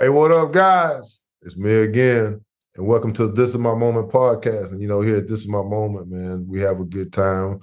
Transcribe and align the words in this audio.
Hey, 0.00 0.10
what 0.10 0.30
up, 0.30 0.52
guys? 0.52 1.18
It's 1.42 1.56
me 1.56 1.74
again, 1.74 2.40
and 2.76 2.86
welcome 2.86 3.12
to 3.14 3.26
This 3.26 3.48
Is 3.48 3.58
My 3.58 3.74
Moment 3.74 4.12
podcast. 4.12 4.70
And 4.70 4.80
you 4.80 4.86
know, 4.86 5.00
here 5.00 5.16
at 5.16 5.26
This 5.26 5.40
Is 5.40 5.48
My 5.48 5.60
Moment, 5.60 6.08
man, 6.08 6.46
we 6.46 6.60
have 6.60 6.78
a 6.78 6.84
good 6.84 7.12
time. 7.12 7.58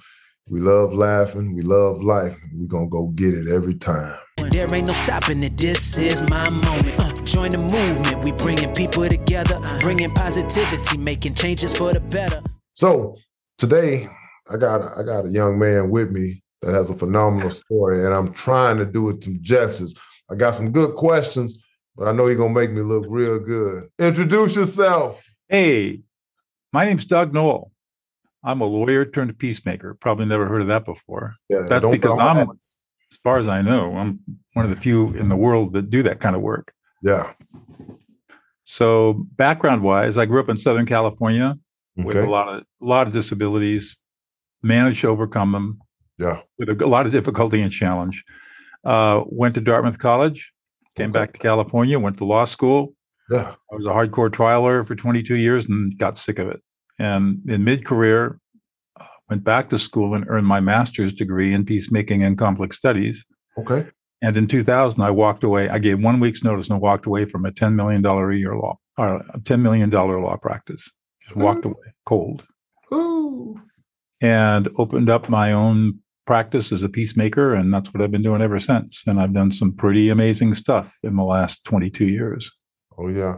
We 0.49 0.59
love 0.59 0.91
laughing. 0.93 1.55
We 1.55 1.61
love 1.61 2.03
life. 2.03 2.37
We're 2.53 2.67
going 2.67 2.87
to 2.87 2.89
go 2.89 3.07
get 3.07 3.33
it 3.33 3.47
every 3.47 3.75
time. 3.75 4.17
There 4.49 4.67
ain't 4.75 4.87
no 4.87 4.93
stopping 4.93 5.43
it. 5.43 5.55
This 5.55 5.97
is 5.97 6.29
my 6.29 6.49
moment. 6.49 6.99
Uh, 6.99 7.13
join 7.23 7.51
the 7.51 7.57
movement. 7.57 8.21
We 8.21 8.33
bringing 8.33 8.73
people 8.73 9.07
together, 9.07 9.57
bringing 9.79 10.11
positivity, 10.11 10.97
making 10.97 11.35
changes 11.35 11.73
for 11.73 11.93
the 11.93 12.01
better. 12.01 12.43
So 12.73 13.15
today, 13.57 14.09
I 14.51 14.57
got 14.57 14.81
a, 14.81 14.99
I 14.99 15.03
got 15.03 15.25
a 15.25 15.29
young 15.29 15.57
man 15.57 15.89
with 15.89 16.11
me 16.11 16.43
that 16.63 16.73
has 16.73 16.89
a 16.89 16.95
phenomenal 16.95 17.49
story, 17.49 18.05
and 18.05 18.13
I'm 18.13 18.33
trying 18.33 18.75
to 18.79 18.85
do 18.85 19.07
it 19.07 19.23
some 19.23 19.37
justice. 19.41 19.93
I 20.29 20.35
got 20.35 20.55
some 20.55 20.73
good 20.73 20.95
questions, 20.95 21.61
but 21.95 22.07
I 22.07 22.11
know 22.11 22.27
you're 22.27 22.35
gonna 22.37 22.53
make 22.53 22.71
me 22.71 22.81
look 22.81 23.05
real 23.07 23.39
good. 23.39 23.85
Introduce 23.99 24.55
yourself. 24.55 25.23
Hey, 25.49 26.01
my 26.73 26.85
name's 26.85 27.05
Doug 27.05 27.33
Noll. 27.33 27.71
I'm 28.43 28.61
a 28.61 28.65
lawyer 28.65 29.05
turned 29.05 29.37
peacemaker. 29.39 29.95
Probably 29.95 30.25
never 30.25 30.45
heard 30.47 30.61
of 30.61 30.67
that 30.67 30.85
before. 30.85 31.35
Yeah, 31.49 31.65
That's 31.67 31.85
because 31.85 32.19
I'm, 32.19 32.37
as 33.11 33.17
far 33.23 33.39
as 33.39 33.47
I 33.47 33.61
know, 33.61 33.95
I'm 33.95 34.19
one 34.53 34.65
of 34.65 34.71
the 34.71 34.77
few 34.77 35.09
in 35.13 35.29
the 35.29 35.35
world 35.35 35.73
that 35.73 35.89
do 35.89 36.03
that 36.03 36.19
kind 36.19 36.35
of 36.35 36.41
work. 36.41 36.73
Yeah. 37.01 37.33
So, 38.63 39.25
background 39.35 39.83
wise, 39.83 40.17
I 40.17 40.25
grew 40.25 40.39
up 40.39 40.49
in 40.49 40.57
Southern 40.59 40.85
California 40.85 41.57
with 41.97 42.17
a 42.17 42.25
lot 42.27 42.49
of 42.49 42.61
a 42.81 42.85
lot 42.85 43.07
of 43.07 43.13
disabilities, 43.13 43.97
managed 44.63 45.01
to 45.01 45.07
overcome 45.07 45.51
them 45.51 45.79
Yeah. 46.17 46.41
with 46.57 46.69
a, 46.69 46.85
a 46.85 46.87
lot 46.87 47.05
of 47.05 47.11
difficulty 47.11 47.61
and 47.61 47.71
challenge. 47.71 48.23
Uh, 48.83 49.23
went 49.27 49.55
to 49.55 49.61
Dartmouth 49.61 49.97
College, 49.97 50.53
came 50.95 51.11
back 51.11 51.33
to 51.33 51.39
California, 51.39 51.99
went 51.99 52.17
to 52.19 52.25
law 52.25 52.45
school, 52.45 52.93
Yeah. 53.29 53.55
I 53.71 53.75
was 53.75 53.85
a 53.85 53.89
hardcore 53.89 54.31
trial 54.31 54.61
lawyer 54.61 54.83
for 54.83 54.95
22 54.95 55.35
years 55.35 55.67
and 55.67 55.97
got 55.97 56.17
sick 56.17 56.39
of 56.39 56.47
it. 56.47 56.61
And 56.99 57.41
in 57.47 57.63
mid 57.63 57.85
career, 57.85 58.39
went 59.29 59.43
back 59.43 59.69
to 59.69 59.77
school 59.79 60.13
and 60.15 60.25
earned 60.29 60.47
my 60.47 60.59
master's 60.59 61.13
degree 61.13 61.53
in 61.53 61.65
peacemaking 61.65 62.23
and 62.23 62.37
conflict 62.37 62.75
studies. 62.75 63.25
Okay. 63.57 63.87
And 64.21 64.37
in 64.37 64.47
2000, 64.47 65.01
I 65.01 65.11
walked 65.11 65.43
away. 65.43 65.67
I 65.69 65.79
gave 65.79 65.99
one 66.01 66.19
week's 66.19 66.43
notice 66.43 66.69
and 66.69 66.79
walked 66.79 67.05
away 67.05 67.25
from 67.25 67.45
a 67.45 67.51
$10 67.51 67.73
million 67.73 68.05
a 68.05 68.31
year 68.35 68.51
law, 68.55 68.77
or 68.97 69.15
a 69.33 69.39
$10 69.39 69.59
million 69.61 69.89
law 69.89 70.37
practice. 70.37 70.89
Just 71.23 71.35
walked 71.35 71.61
Mm. 71.63 71.71
away 71.71 71.93
cold 72.05 72.45
Ooh. 72.93 73.59
and 74.21 74.67
opened 74.77 75.09
up 75.09 75.27
my 75.27 75.51
own 75.51 75.99
practice 76.25 76.71
as 76.71 76.83
a 76.83 76.89
peacemaker. 76.89 77.53
And 77.53 77.73
that's 77.73 77.93
what 77.93 78.01
I've 78.01 78.11
been 78.11 78.23
doing 78.23 78.41
ever 78.41 78.59
since. 78.59 79.03
And 79.07 79.19
I've 79.19 79.33
done 79.33 79.51
some 79.51 79.73
pretty 79.73 80.09
amazing 80.09 80.53
stuff 80.55 80.97
in 81.03 81.15
the 81.15 81.23
last 81.23 81.63
22 81.65 82.05
years. 82.05 82.51
Oh 82.97 83.09
yeah. 83.09 83.37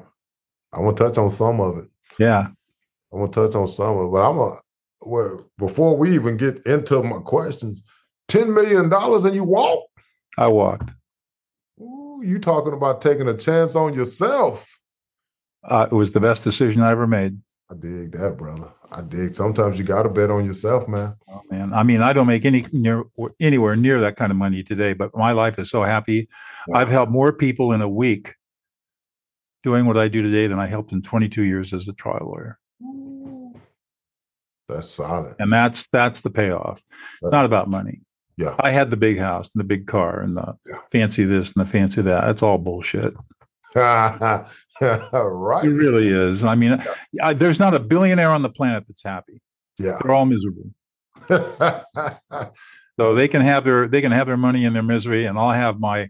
I 0.73 0.79
want 0.79 0.97
to 0.97 1.03
touch 1.05 1.17
on 1.17 1.29
some 1.29 1.59
of 1.59 1.77
it. 1.77 1.89
Yeah. 2.19 2.47
I'm 3.11 3.19
gonna 3.19 3.31
touch 3.31 3.55
on 3.55 3.67
some 3.67 3.97
of 3.97 4.07
it, 4.07 4.11
but 4.11 4.29
I'm 4.29 4.37
a 4.37 4.57
well 5.01 5.45
before 5.57 5.95
we 5.95 6.13
even 6.13 6.37
get 6.37 6.65
into 6.65 7.01
my 7.03 7.19
questions. 7.19 7.83
Ten 8.27 8.53
million 8.53 8.89
dollars 8.89 9.25
and 9.25 9.33
you 9.33 9.43
walk? 9.43 9.85
I 10.37 10.47
walked. 10.47 10.91
Ooh, 11.79 12.21
you 12.23 12.39
talking 12.39 12.73
about 12.73 13.01
taking 13.01 13.27
a 13.27 13.37
chance 13.37 13.75
on 13.75 13.93
yourself? 13.93 14.67
Uh, 15.63 15.87
it 15.89 15.95
was 15.95 16.11
the 16.11 16.19
best 16.19 16.43
decision 16.43 16.81
I 16.81 16.91
ever 16.91 17.07
made. 17.07 17.39
I 17.71 17.75
dig 17.75 18.11
that, 18.13 18.37
brother. 18.37 18.69
I 18.91 19.01
dig. 19.01 19.33
Sometimes 19.33 19.77
you 19.77 19.83
got 19.85 20.03
to 20.03 20.09
bet 20.09 20.31
on 20.31 20.45
yourself, 20.45 20.87
man. 20.87 21.15
Oh 21.29 21.41
man, 21.51 21.73
I 21.73 21.83
mean, 21.83 22.01
I 22.01 22.13
don't 22.13 22.27
make 22.27 22.45
any 22.45 22.65
near 22.71 23.03
anywhere 23.39 23.75
near 23.75 23.99
that 24.01 24.15
kind 24.15 24.31
of 24.31 24.37
money 24.37 24.63
today, 24.63 24.93
but 24.93 25.15
my 25.15 25.33
life 25.33 25.59
is 25.59 25.69
so 25.69 25.83
happy. 25.83 26.29
I've 26.73 26.89
helped 26.89 27.11
more 27.11 27.33
people 27.33 27.73
in 27.73 27.81
a 27.81 27.89
week 27.89 28.35
doing 29.63 29.85
what 29.85 29.97
I 29.97 30.07
do 30.07 30.21
today 30.21 30.47
than 30.47 30.59
I 30.59 30.67
helped 30.67 30.91
in 30.93 31.01
22 31.01 31.43
years 31.43 31.73
as 31.73 31.87
a 31.87 31.93
trial 31.93 32.27
lawyer, 32.31 32.59
That's 34.69 34.89
solid. 34.89 35.35
and 35.39 35.51
that's 35.51 35.87
that's 35.87 36.21
the 36.21 36.29
payoff. 36.29 36.81
It's 37.21 37.31
not 37.31 37.45
about 37.45 37.69
money. 37.69 38.01
Yeah. 38.37 38.55
I 38.59 38.71
had 38.71 38.89
the 38.89 38.97
big 38.97 39.17
house 39.17 39.49
and 39.53 39.59
the 39.59 39.63
big 39.65 39.87
car 39.87 40.21
and 40.21 40.37
the 40.37 40.55
Yeah. 40.65 40.77
fancy 40.91 41.25
this 41.25 41.51
and 41.53 41.65
the 41.65 41.69
fancy 41.69 42.01
that. 42.03 42.21
That's 42.25 42.43
all 42.43 42.57
bullshit. 42.57 43.13
right. 44.81 45.65
It 45.65 45.69
really 45.69 46.09
is. 46.09 46.43
I 46.43 46.55
mean, 46.55 46.81
I, 47.21 47.33
there's 47.33 47.59
not 47.59 47.73
a 47.73 47.79
billionaire 47.79 48.31
on 48.31 48.41
the 48.41 48.49
planet 48.49 48.85
that's 48.87 49.03
happy. 49.03 49.41
Yeah. 49.77 49.97
They're 50.01 50.13
all 50.13 50.25
miserable. 50.25 50.71
So 52.99 53.13
they 53.13 53.27
can 53.27 53.41
have 53.41 53.63
their 53.63 53.87
they 53.87 54.01
can 54.01 54.11
have 54.11 54.27
their 54.27 54.37
money 54.37 54.65
and 54.65 54.75
their 54.75 54.83
misery, 54.83 55.25
and 55.25 55.37
I'll 55.37 55.51
have 55.51 55.79
my 55.79 56.09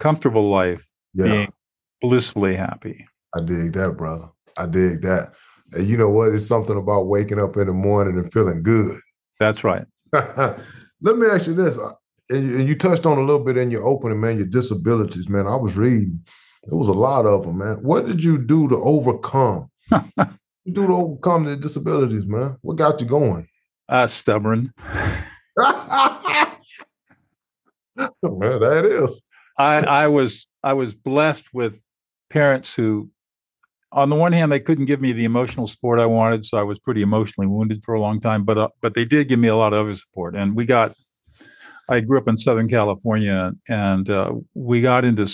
comfortable 0.00 0.50
life 0.50 0.86
yeah. 1.14 1.24
being 1.24 1.52
blissfully 2.00 2.56
happy. 2.56 3.06
I 3.34 3.40
dig 3.40 3.72
that, 3.74 3.96
brother. 3.96 4.28
I 4.58 4.66
dig 4.66 5.02
that. 5.02 5.32
And 5.72 5.86
you 5.86 5.96
know 5.96 6.10
what? 6.10 6.34
It's 6.34 6.46
something 6.46 6.76
about 6.76 7.06
waking 7.06 7.38
up 7.38 7.56
in 7.56 7.68
the 7.68 7.72
morning 7.72 8.18
and 8.18 8.32
feeling 8.32 8.62
good. 8.62 8.98
That's 9.38 9.62
right. 9.62 9.86
Let 10.12 11.18
me 11.18 11.26
ask 11.28 11.46
you 11.46 11.54
this. 11.54 11.78
uh, 11.78 11.92
and 12.30 12.66
you 12.66 12.76
touched 12.76 13.06
on 13.06 13.18
a 13.18 13.20
little 13.20 13.44
bit 13.44 13.56
in 13.56 13.70
your 13.70 13.84
opening, 13.84 14.20
man, 14.20 14.36
your 14.36 14.46
disabilities, 14.46 15.28
man. 15.28 15.46
I 15.46 15.56
was 15.56 15.76
reading. 15.76 16.24
There 16.66 16.78
was 16.78 16.88
a 16.88 16.92
lot 16.92 17.26
of 17.26 17.44
them, 17.44 17.58
man. 17.58 17.76
What 17.76 18.06
did 18.06 18.24
you 18.24 18.38
do 18.38 18.68
to 18.68 18.76
overcome? 18.76 19.70
you 19.90 20.72
do 20.72 20.86
to 20.86 20.94
overcome 20.94 21.44
the 21.44 21.56
disabilities, 21.56 22.24
man? 22.24 22.56
What 22.62 22.76
got 22.76 23.00
you 23.00 23.06
going? 23.06 23.48
Uh, 23.88 24.06
stubborn. 24.06 24.72
man, 25.56 26.50
that 27.96 28.84
is. 28.84 29.22
I, 29.58 29.76
I 29.78 30.06
was 30.08 30.46
I 30.62 30.72
was 30.72 30.94
blessed 30.94 31.52
with 31.52 31.84
parents 32.30 32.74
who, 32.74 33.10
on 33.92 34.08
the 34.08 34.16
one 34.16 34.32
hand, 34.32 34.50
they 34.50 34.58
couldn't 34.58 34.86
give 34.86 35.00
me 35.00 35.12
the 35.12 35.24
emotional 35.24 35.68
support 35.68 36.00
I 36.00 36.06
wanted, 36.06 36.44
so 36.44 36.58
I 36.58 36.62
was 36.62 36.78
pretty 36.78 37.02
emotionally 37.02 37.46
wounded 37.46 37.84
for 37.84 37.94
a 37.94 38.00
long 38.00 38.20
time. 38.20 38.44
But 38.44 38.58
uh, 38.58 38.68
but 38.80 38.94
they 38.94 39.04
did 39.04 39.28
give 39.28 39.38
me 39.38 39.48
a 39.48 39.56
lot 39.56 39.72
of 39.74 39.80
other 39.80 39.94
support, 39.94 40.34
and 40.34 40.56
we 40.56 40.64
got. 40.64 40.94
I 41.86 42.00
grew 42.00 42.16
up 42.16 42.28
in 42.28 42.38
Southern 42.38 42.66
California, 42.66 43.52
and 43.68 44.08
uh, 44.08 44.32
we 44.54 44.80
got 44.80 45.04
into 45.04 45.26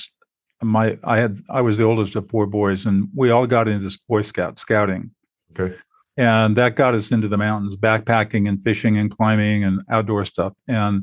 my. 0.62 0.98
I 1.04 1.18
had 1.18 1.36
I 1.48 1.60
was 1.60 1.78
the 1.78 1.84
oldest 1.84 2.16
of 2.16 2.28
four 2.28 2.46
boys, 2.46 2.86
and 2.86 3.08
we 3.14 3.30
all 3.30 3.46
got 3.46 3.68
into 3.68 3.96
Boy 4.08 4.22
Scout 4.22 4.58
scouting. 4.58 5.10
Okay. 5.58 5.74
and 6.16 6.56
that 6.56 6.76
got 6.76 6.94
us 6.94 7.10
into 7.10 7.26
the 7.28 7.36
mountains 7.38 7.76
backpacking 7.76 8.48
and 8.48 8.62
fishing 8.62 8.96
and 8.98 9.10
climbing 9.10 9.64
and 9.64 9.80
outdoor 9.90 10.24
stuff 10.24 10.52
and 10.68 11.02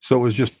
so 0.00 0.16
it 0.16 0.20
was 0.20 0.34
just 0.34 0.54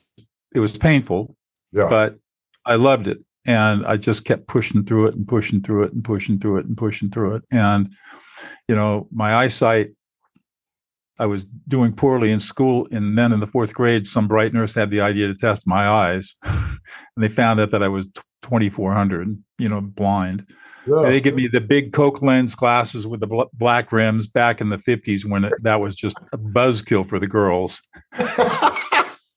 it 0.54 0.60
was 0.60 0.76
painful 0.76 1.34
Yeah. 1.72 1.88
but 1.88 2.18
i 2.66 2.74
loved 2.74 3.06
it 3.06 3.18
and 3.46 3.86
i 3.86 3.96
just 3.96 4.24
kept 4.26 4.46
pushing 4.48 4.84
through 4.84 5.06
it 5.06 5.14
and 5.14 5.26
pushing 5.26 5.62
through 5.62 5.84
it 5.84 5.92
and 5.94 6.04
pushing 6.04 6.38
through 6.38 6.58
it 6.58 6.66
and 6.66 6.76
pushing 6.76 7.10
through 7.10 7.36
it 7.36 7.44
and 7.50 7.90
you 8.68 8.74
know 8.74 9.08
my 9.12 9.34
eyesight 9.34 9.90
i 11.18 11.24
was 11.26 11.44
doing 11.68 11.92
poorly 11.94 12.32
in 12.32 12.40
school 12.40 12.86
and 12.90 13.16
then 13.16 13.32
in 13.32 13.40
the 13.40 13.46
fourth 13.46 13.72
grade 13.72 14.06
some 14.06 14.28
bright 14.28 14.52
nurse 14.52 14.74
had 14.74 14.90
the 14.90 15.00
idea 15.00 15.26
to 15.26 15.34
test 15.34 15.66
my 15.66 15.86
eyes 15.88 16.36
and 16.42 16.78
they 17.16 17.28
found 17.28 17.60
out 17.60 17.70
that 17.70 17.82
i 17.82 17.88
was 17.88 18.06
2400 18.42 19.42
you 19.58 19.68
know 19.68 19.80
blind 19.80 20.46
yeah. 20.86 21.02
they 21.02 21.20
give 21.20 21.34
me 21.34 21.46
the 21.46 21.60
big 21.60 21.92
Coke 21.92 22.22
lens 22.22 22.54
glasses 22.54 23.06
with 23.06 23.20
the 23.20 23.26
bl- 23.26 23.42
black 23.52 23.92
rims 23.92 24.26
back 24.26 24.60
in 24.60 24.68
the 24.68 24.76
50s 24.76 25.24
when 25.24 25.44
it, 25.44 25.52
that 25.62 25.80
was 25.80 25.94
just 25.94 26.16
a 26.32 26.38
buzzkill 26.38 27.08
for 27.08 27.18
the 27.18 27.28
girls. 27.28 27.82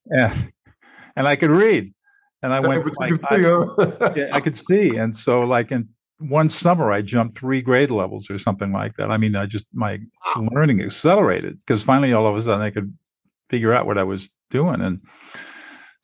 And, 0.08 0.54
and 1.16 1.28
I 1.28 1.36
could 1.36 1.50
read. 1.50 1.94
And 2.44 2.54
I 2.54 2.60
went, 2.60 2.86
like, 3.00 3.14
I, 3.32 3.38
yeah, 4.16 4.30
I 4.32 4.40
could 4.40 4.58
see. 4.58 4.96
And 4.98 5.16
so, 5.16 5.42
like, 5.42 5.72
in 5.72 5.90
one 6.20 6.50
summer, 6.50 6.92
I 6.92 7.02
jumped 7.02 7.36
three 7.36 7.62
grade 7.62 7.90
levels 7.90 8.30
or 8.30 8.38
something 8.38 8.72
like 8.72 8.96
that. 8.98 9.10
I 9.10 9.18
mean, 9.18 9.36
I 9.36 9.48
just, 9.48 9.66
my 9.74 10.00
learning 10.52 10.82
accelerated 10.82 11.58
because 11.60 11.84
finally, 11.84 12.14
all 12.14 12.28
of 12.28 12.36
a 12.36 12.42
sudden, 12.42 12.62
I 12.62 12.70
could 12.70 12.96
figure 13.50 13.74
out 13.74 13.88
what 13.88 13.98
I 13.98 14.04
was 14.04 14.30
doing. 14.52 14.82
And 14.82 15.02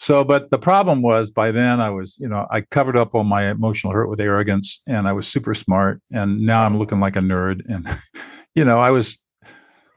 so, 0.02 0.24
but 0.24 0.50
the 0.50 0.58
problem 0.58 1.04
was 1.04 1.30
by 1.30 1.52
then 1.52 1.80
I 1.80 1.92
was, 1.92 2.18
you 2.18 2.28
know, 2.28 2.48
I 2.50 2.62
covered 2.62 2.98
up 2.98 3.14
all 3.14 3.24
my 3.24 3.52
emotional 3.52 3.94
hurt 3.94 4.10
with 4.10 4.20
arrogance 4.20 4.82
and 4.88 5.08
I 5.08 5.14
was 5.14 5.28
super 5.28 5.54
smart. 5.54 6.02
And 6.12 6.40
now 6.40 6.64
I'm 6.64 6.80
looking 6.80 7.00
like 7.00 7.16
a 7.16 7.20
nerd. 7.20 7.62
And, 7.70 7.88
you 8.56 8.66
know, 8.66 8.80
I 8.80 8.90
was, 8.90 9.20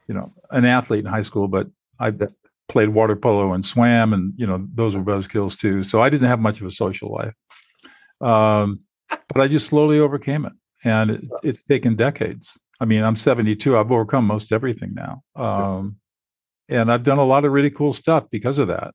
you 0.07 0.13
know, 0.13 0.31
an 0.51 0.63
athlete 0.63 1.05
in 1.05 1.11
high 1.11 1.23
school, 1.23 1.47
but 1.47 1.69
I 1.99 2.13
played 2.69 2.89
water 2.89 3.15
polo 3.15 3.51
and 3.53 3.65
swam 3.65 4.13
and, 4.13 4.31
you 4.37 4.45
know, 4.45 4.67
those 4.75 4.95
were 4.95 5.01
buzzkills 5.01 5.57
too. 5.57 5.83
So 5.83 6.03
I 6.03 6.09
didn't 6.09 6.27
have 6.27 6.39
much 6.39 6.61
of 6.61 6.67
a 6.67 6.71
social 6.71 7.11
life. 7.11 7.33
Um, 8.21 8.81
but 9.09 9.41
I 9.41 9.47
just 9.47 9.65
slowly 9.65 9.97
overcame 9.97 10.45
it. 10.45 10.53
And 10.83 11.09
it, 11.09 11.23
it's 11.41 11.63
taken 11.63 11.95
decades. 11.95 12.59
I 12.79 12.85
mean, 12.85 13.01
I'm 13.01 13.15
72. 13.15 13.75
I've 13.75 13.91
overcome 13.91 14.25
most 14.25 14.51
everything 14.51 14.93
now. 14.93 15.23
Um, 15.35 15.95
and 16.69 16.91
I've 16.91 17.01
done 17.01 17.17
a 17.17 17.25
lot 17.25 17.43
of 17.43 17.51
really 17.51 17.71
cool 17.71 17.91
stuff 17.91 18.29
because 18.29 18.59
of 18.59 18.67
that. 18.67 18.93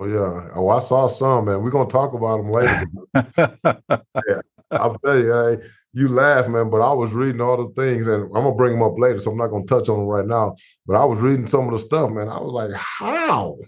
Oh 0.00 0.06
yeah. 0.06 0.48
Oh, 0.54 0.68
I 0.70 0.80
saw 0.80 1.08
some, 1.08 1.44
man. 1.44 1.62
We're 1.62 1.70
gonna 1.70 1.88
talk 1.88 2.14
about 2.14 2.38
them 2.38 2.50
later. 2.50 2.86
yeah, 4.26 4.40
I'll 4.70 4.98
tell 4.98 5.18
you, 5.18 5.30
hey, 5.30 5.58
you 5.92 6.08
laugh, 6.08 6.48
man, 6.48 6.70
but 6.70 6.80
I 6.80 6.90
was 6.94 7.12
reading 7.12 7.42
all 7.42 7.58
the 7.58 7.74
things, 7.74 8.06
and 8.06 8.22
I'm 8.22 8.30
gonna 8.32 8.54
bring 8.54 8.72
them 8.72 8.82
up 8.82 8.94
later, 8.96 9.18
so 9.18 9.30
I'm 9.30 9.36
not 9.36 9.48
gonna 9.48 9.66
touch 9.66 9.90
on 9.90 9.98
them 9.98 10.06
right 10.06 10.26
now. 10.26 10.56
But 10.86 10.96
I 10.96 11.04
was 11.04 11.20
reading 11.20 11.46
some 11.46 11.66
of 11.66 11.72
the 11.72 11.78
stuff, 11.78 12.10
man. 12.10 12.28
I 12.30 12.40
was 12.40 12.52
like, 12.52 12.70
how? 12.80 13.58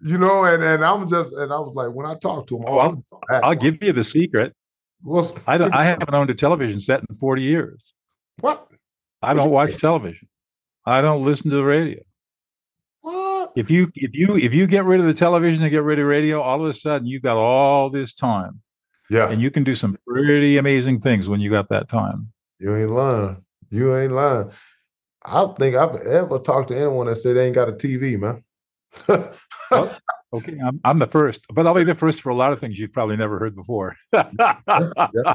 You 0.00 0.18
know, 0.18 0.44
and 0.44 0.64
and 0.64 0.84
I'm 0.84 1.08
just, 1.08 1.32
and 1.32 1.52
I 1.52 1.60
was 1.60 1.76
like, 1.76 1.90
when 1.90 2.06
I 2.06 2.16
talk 2.16 2.48
to 2.48 2.56
him, 2.56 2.64
Oh, 2.66 2.78
I'll, 2.78 3.04
I'll 3.30 3.54
give 3.54 3.80
you 3.80 3.92
the 3.92 4.04
secret. 4.04 4.54
Well, 5.04 5.36
I 5.46 5.58
don't. 5.58 5.72
I 5.72 5.84
haven't 5.84 6.12
owned 6.12 6.30
a 6.30 6.34
television 6.34 6.80
set 6.80 7.04
in 7.08 7.14
forty 7.14 7.42
years. 7.42 7.80
what? 8.40 8.66
I 9.22 9.32
don't 9.32 9.50
watch 9.50 9.78
television. 9.78 10.28
I 10.84 11.02
don't 11.02 11.24
listen 11.24 11.50
to 11.50 11.56
the 11.56 11.64
radio. 11.64 12.00
If 13.56 13.70
you 13.70 13.90
if 13.94 14.14
you 14.14 14.36
if 14.36 14.54
you 14.54 14.66
get 14.66 14.84
rid 14.84 15.00
of 15.00 15.06
the 15.06 15.14
television 15.14 15.62
and 15.62 15.70
get 15.70 15.82
rid 15.82 15.98
of 15.98 16.06
radio, 16.06 16.40
all 16.40 16.62
of 16.62 16.68
a 16.68 16.74
sudden 16.74 17.06
you've 17.06 17.22
got 17.22 17.36
all 17.36 17.90
this 17.90 18.12
time, 18.12 18.60
Yeah, 19.10 19.28
and 19.28 19.40
you 19.40 19.50
can 19.50 19.64
do 19.64 19.74
some 19.74 19.96
pretty 20.06 20.58
amazing 20.58 21.00
things 21.00 21.28
when 21.28 21.40
you 21.40 21.50
got 21.50 21.68
that 21.70 21.88
time. 21.88 22.32
you 22.58 22.74
ain't 22.76 22.90
lying. 22.90 23.42
You 23.70 23.96
ain't 23.96 24.12
lying. 24.12 24.50
I 25.24 25.34
don't 25.34 25.58
think 25.58 25.74
I've 25.76 25.96
ever 25.96 26.38
talked 26.38 26.68
to 26.68 26.76
anyone 26.76 27.06
that 27.08 27.16
said 27.16 27.36
they 27.36 27.46
ain't 27.46 27.54
got 27.54 27.68
a 27.68 27.72
TV, 27.72 28.18
man. 28.18 28.44
Oh, 29.70 29.94
okay, 30.32 30.56
I'm, 30.64 30.80
I'm 30.82 30.98
the 30.98 31.06
first, 31.06 31.44
but 31.52 31.66
I'll 31.66 31.74
be 31.74 31.84
the 31.84 31.94
first 31.94 32.22
for 32.22 32.30
a 32.30 32.34
lot 32.34 32.54
of 32.54 32.58
things 32.58 32.78
you've 32.78 32.94
probably 32.94 33.18
never 33.18 33.38
heard 33.38 33.54
before. 33.54 33.94
Yeah. 34.14 35.34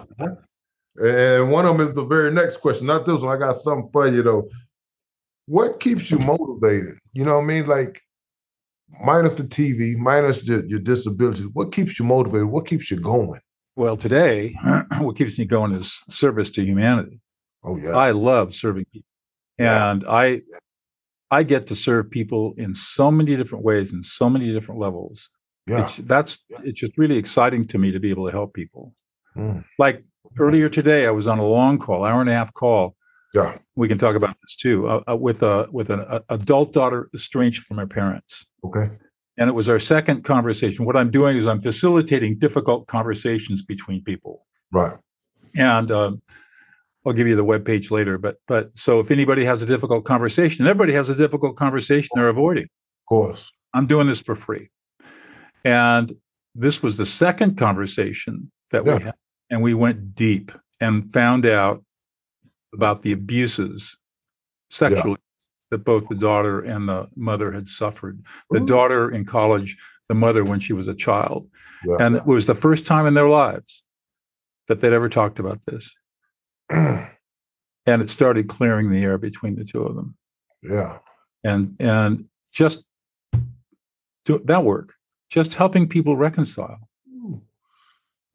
And 0.95 1.51
one 1.51 1.65
of 1.65 1.77
them 1.77 1.87
is 1.87 1.95
the 1.95 2.03
very 2.03 2.31
next 2.31 2.57
question. 2.57 2.87
Not 2.87 3.05
this 3.05 3.21
one. 3.21 3.35
I 3.35 3.39
got 3.39 3.55
something 3.57 3.89
for 3.91 4.07
you 4.07 4.21
though. 4.23 4.49
What 5.45 5.79
keeps 5.79 6.09
you 6.11 6.19
motivated? 6.19 6.97
You 7.13 7.25
know 7.25 7.35
what 7.35 7.43
I 7.43 7.47
mean? 7.47 7.67
Like 7.67 8.01
minus 9.03 9.33
the 9.35 9.43
TV, 9.43 9.95
minus 9.97 10.43
your, 10.47 10.65
your 10.65 10.79
disabilities. 10.79 11.47
What 11.53 11.71
keeps 11.71 11.99
you 11.99 12.05
motivated? 12.05 12.47
What 12.47 12.67
keeps 12.67 12.89
you 12.91 12.97
going? 12.97 13.39
well, 13.75 13.97
today, 13.97 14.55
what 14.99 15.15
keeps 15.17 15.37
me 15.39 15.45
going 15.45 15.71
is 15.71 16.03
service 16.07 16.51
to 16.51 16.63
humanity. 16.63 17.19
Oh 17.63 17.75
yeah. 17.77 17.91
I 17.97 18.11
love 18.11 18.53
serving 18.53 18.85
people, 18.93 19.07
Yeah. 19.57 19.89
and 19.91 20.03
I 20.07 20.41
I 21.31 21.41
get 21.43 21.65
to 21.67 21.75
serve 21.75 22.11
people 22.11 22.53
in 22.57 22.75
so 22.75 23.09
many 23.09 23.35
different 23.35 23.65
ways 23.65 23.91
and 23.91 24.05
so 24.05 24.29
many 24.29 24.53
different 24.53 24.79
levels. 24.79 25.29
yeah. 25.65 25.87
It's, 25.87 25.97
that's 25.97 26.37
it's 26.63 26.79
just 26.79 26.95
really 26.97 27.17
exciting 27.17 27.65
to 27.69 27.77
me 27.79 27.91
to 27.91 27.99
be 27.99 28.11
able 28.11 28.27
to 28.27 28.31
help 28.31 28.53
people. 28.53 28.93
Mm. 29.35 29.63
Like 29.79 30.03
earlier 30.39 30.69
today, 30.69 31.07
I 31.07 31.11
was 31.11 31.25
on 31.27 31.39
a 31.39 31.45
long 31.47 31.79
call, 31.79 32.05
hour 32.05 32.21
and 32.21 32.29
a 32.29 32.33
half 32.33 32.53
call. 32.53 32.95
Yeah. 33.33 33.57
We 33.75 33.87
can 33.87 33.97
talk 33.97 34.15
about 34.15 34.35
this 34.41 34.55
too. 34.55 34.87
Uh, 34.87 35.03
uh, 35.09 35.15
with 35.15 35.41
a 35.41 35.67
with 35.71 35.89
an 35.89 36.01
uh, 36.01 36.19
adult 36.29 36.71
daughter 36.73 37.09
estranged 37.15 37.63
from 37.63 37.77
her 37.77 37.87
parents, 37.87 38.45
Okay. 38.63 38.89
and 39.37 39.49
it 39.49 39.53
was 39.53 39.67
our 39.67 39.79
second 39.79 40.23
conversation. 40.23 40.85
What 40.85 40.95
I'm 40.95 41.09
doing 41.11 41.37
is 41.37 41.47
I'm 41.47 41.59
facilitating 41.61 42.37
difficult 42.37 42.87
conversations 42.87 43.63
between 43.63 44.03
people. 44.03 44.45
Right. 44.71 44.97
and 45.55 45.89
um, 45.91 46.21
I'll 47.05 47.13
give 47.13 47.27
you 47.27 47.35
the 47.35 47.43
web 47.43 47.65
page 47.65 47.89
later. 47.91 48.17
But 48.17 48.37
but 48.47 48.75
so 48.77 48.99
if 48.99 49.09
anybody 49.11 49.45
has 49.45 49.61
a 49.61 49.65
difficult 49.65 50.05
conversation, 50.05 50.65
everybody 50.67 50.93
has 50.93 51.09
a 51.09 51.15
difficult 51.15 51.55
conversation 51.57 52.09
they're 52.15 52.29
avoiding. 52.29 52.65
Of 52.65 53.05
course. 53.09 53.51
I'm 53.73 53.87
doing 53.87 54.05
this 54.07 54.21
for 54.21 54.35
free, 54.35 54.69
and 55.65 56.13
this 56.53 56.83
was 56.83 56.97
the 56.97 57.05
second 57.07 57.57
conversation 57.57 58.51
that 58.71 58.85
Yeah. 58.85 58.97
we 58.97 59.03
had, 59.03 59.15
and 59.49 59.61
we 59.63 59.73
went 59.73 60.13
deep 60.15 60.51
and 60.79 61.11
found 61.11 61.45
out 61.47 61.83
about 62.73 63.01
the 63.01 63.11
abuses 63.11 63.97
sexually 64.69 65.17
that 65.71 65.85
both 65.85 66.07
the 66.07 66.15
daughter 66.15 66.59
and 66.61 66.87
the 66.87 67.07
mother 67.15 67.51
had 67.51 67.67
suffered. 67.67 68.23
The 68.51 68.61
Ooh. 68.61 68.65
daughter 68.65 69.09
in 69.09 69.25
college, 69.25 69.77
the 70.07 70.15
mother 70.15 70.43
when 70.43 70.59
she 70.59 70.73
was 70.73 70.87
a 70.87 70.93
child, 70.93 71.49
Yeah. 71.85 71.97
and 71.99 72.15
it 72.15 72.25
was 72.25 72.45
the 72.45 72.55
first 72.55 72.85
time 72.85 73.05
in 73.05 73.13
their 73.13 73.29
lives 73.29 73.83
that 74.67 74.81
they'd 74.81 74.93
ever 74.93 75.09
talked 75.09 75.39
about 75.39 75.65
this 75.65 75.93
and 76.69 77.07
it 77.85 78.09
started 78.09 78.47
clearing 78.47 78.89
the 78.89 79.03
air 79.03 79.17
between 79.17 79.55
the 79.55 79.65
two 79.65 79.81
of 79.81 79.95
them 79.95 80.15
yeah. 80.61 80.99
and 81.43 81.75
and 81.79 82.25
just 82.51 82.83
do 84.25 84.41
that 84.45 84.63
work 84.63 84.95
just 85.29 85.55
helping 85.55 85.87
people 85.87 86.15
reconcile 86.15 86.87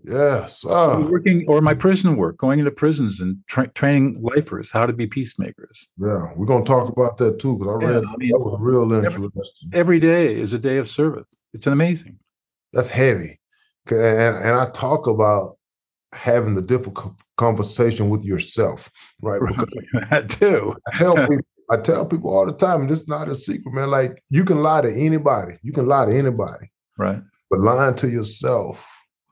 Yes. 0.08 0.64
Uh, 0.64 1.06
working 1.10 1.44
or 1.48 1.60
my 1.60 1.74
prison 1.74 2.16
work 2.16 2.38
going 2.38 2.58
into 2.58 2.70
prisons 2.70 3.20
and 3.20 3.36
tra- 3.46 3.68
training 3.68 4.20
lifers 4.22 4.70
how 4.70 4.86
to 4.86 4.92
be 4.92 5.06
peacemakers 5.06 5.88
yeah. 5.98 6.32
We're 6.34 6.46
gonna 6.46 6.64
talk 6.64 6.88
about 6.88 7.18
that 7.18 7.38
too 7.38 7.58
because 7.58 7.74
I 7.74 7.80
Yeah, 7.86 7.94
read 7.96 8.04
I 8.04 8.16
mean, 8.16 8.30
that 8.32 8.38
was 8.38 8.56
real 8.60 8.92
every- 8.94 9.24
interesting. 9.24 9.70
every 9.72 10.00
day 10.00 10.34
is 10.34 10.52
a 10.54 10.58
day 10.58 10.78
of 10.78 10.88
service 10.88 11.42
it's 11.52 11.66
amazing 11.66 12.18
That's 12.72 12.88
heavy, 12.90 13.38
And 13.90 14.36
and 14.44 14.54
I 14.56 14.70
talk 14.70 15.06
about 15.06 15.56
having 16.12 16.54
the 16.54 16.62
difficult 16.62 17.14
conversation 17.36 18.08
with 18.08 18.24
yourself, 18.24 18.90
right? 19.22 19.40
Because 19.46 19.72
that 20.10 20.30
too 20.30 20.74
I 20.90 20.96
tell 20.98 21.16
people, 21.28 21.46
I 21.70 21.76
tell 21.76 22.06
people 22.06 22.30
all 22.34 22.46
the 22.46 22.54
time, 22.66 22.80
and 22.82 22.90
this 22.90 23.00
is 23.02 23.08
not 23.08 23.28
a 23.28 23.34
secret, 23.34 23.74
man. 23.74 23.90
Like 23.90 24.22
you 24.30 24.44
can 24.44 24.62
lie 24.62 24.80
to 24.80 24.90
anybody, 24.90 25.54
you 25.62 25.72
can 25.72 25.86
lie 25.86 26.06
to 26.06 26.16
anybody, 26.16 26.66
right 26.96 27.22
but 27.50 27.60
lying 27.60 27.94
to 27.96 28.08
yourself, 28.08 28.76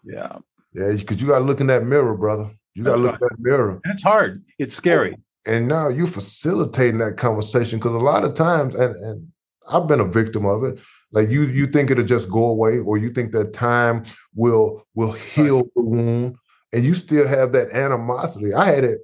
yeah 0.05 0.37
yeah, 0.77 0.93
because 0.93 1.21
you 1.21 1.29
got 1.29 1.39
to 1.39 1.45
look 1.45 1.61
in 1.61 1.67
that 1.69 1.85
mirror, 1.85 2.17
brother. 2.17 2.51
You 2.75 2.85
got 2.85 2.97
to 2.97 3.03
That's 3.03 3.21
look 3.21 3.23
in 3.23 3.29
that 3.31 3.51
mirror, 3.51 3.81
it's 3.85 4.03
hard 4.03 4.45
it's 4.59 4.77
scary 4.77 5.17
oh, 5.17 5.23
and 5.47 5.69
now 5.69 5.89
you're 5.89 6.07
facilitating 6.07 6.99
that 6.99 7.17
conversation 7.17 7.79
because 7.79 7.95
a 7.95 7.99
lot 7.99 8.25
of 8.25 8.35
times, 8.35 8.75
and 8.75 8.95
and 8.95 9.29
I've 9.69 9.87
been 9.87 10.01
a 10.01 10.05
victim 10.05 10.45
of 10.45 10.65
it. 10.65 10.79
Like 11.13 11.31
you, 11.31 11.43
you 11.43 11.67
think 11.69 11.91
it'll 11.91 12.05
just 12.05 12.31
go 12.31 12.47
away, 12.47 12.79
or 12.79 12.99
you 12.99 13.11
think 13.11 13.33
that 13.33 13.53
time 13.53 14.05
will 14.35 14.85
will 14.95 15.13
heal 15.13 15.63
the 15.77 15.83
wound, 15.83 16.37
and 16.73 16.85
you 16.85 16.95
still 16.95 17.27
have 17.27 17.53
that 17.53 17.71
animosity. 17.71 18.53
I 18.53 18.67
had 18.67 18.85
it, 18.85 18.99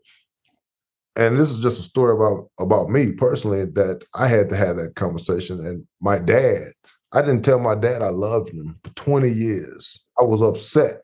and 1.14 1.38
this 1.38 1.50
is 1.50 1.60
just 1.60 1.80
a 1.80 1.84
story 1.84 2.14
about 2.16 2.50
about 2.58 2.90
me 2.90 3.12
personally 3.12 3.64
that 3.64 4.04
I 4.14 4.26
had 4.26 4.48
to 4.50 4.56
have 4.56 4.76
that 4.76 4.96
conversation. 4.96 5.64
And 5.64 5.86
my 6.00 6.19
dad, 6.19 6.72
I 7.12 7.20
didn't 7.20 7.44
tell 7.44 7.60
my 7.60 7.76
dad 7.76 8.02
I 8.02 8.08
loved 8.08 8.52
him 8.52 8.78
for 8.82 8.90
20 8.94 9.30
years. 9.30 10.00
I 10.20 10.24
was 10.24 10.42
upset. 10.42 11.02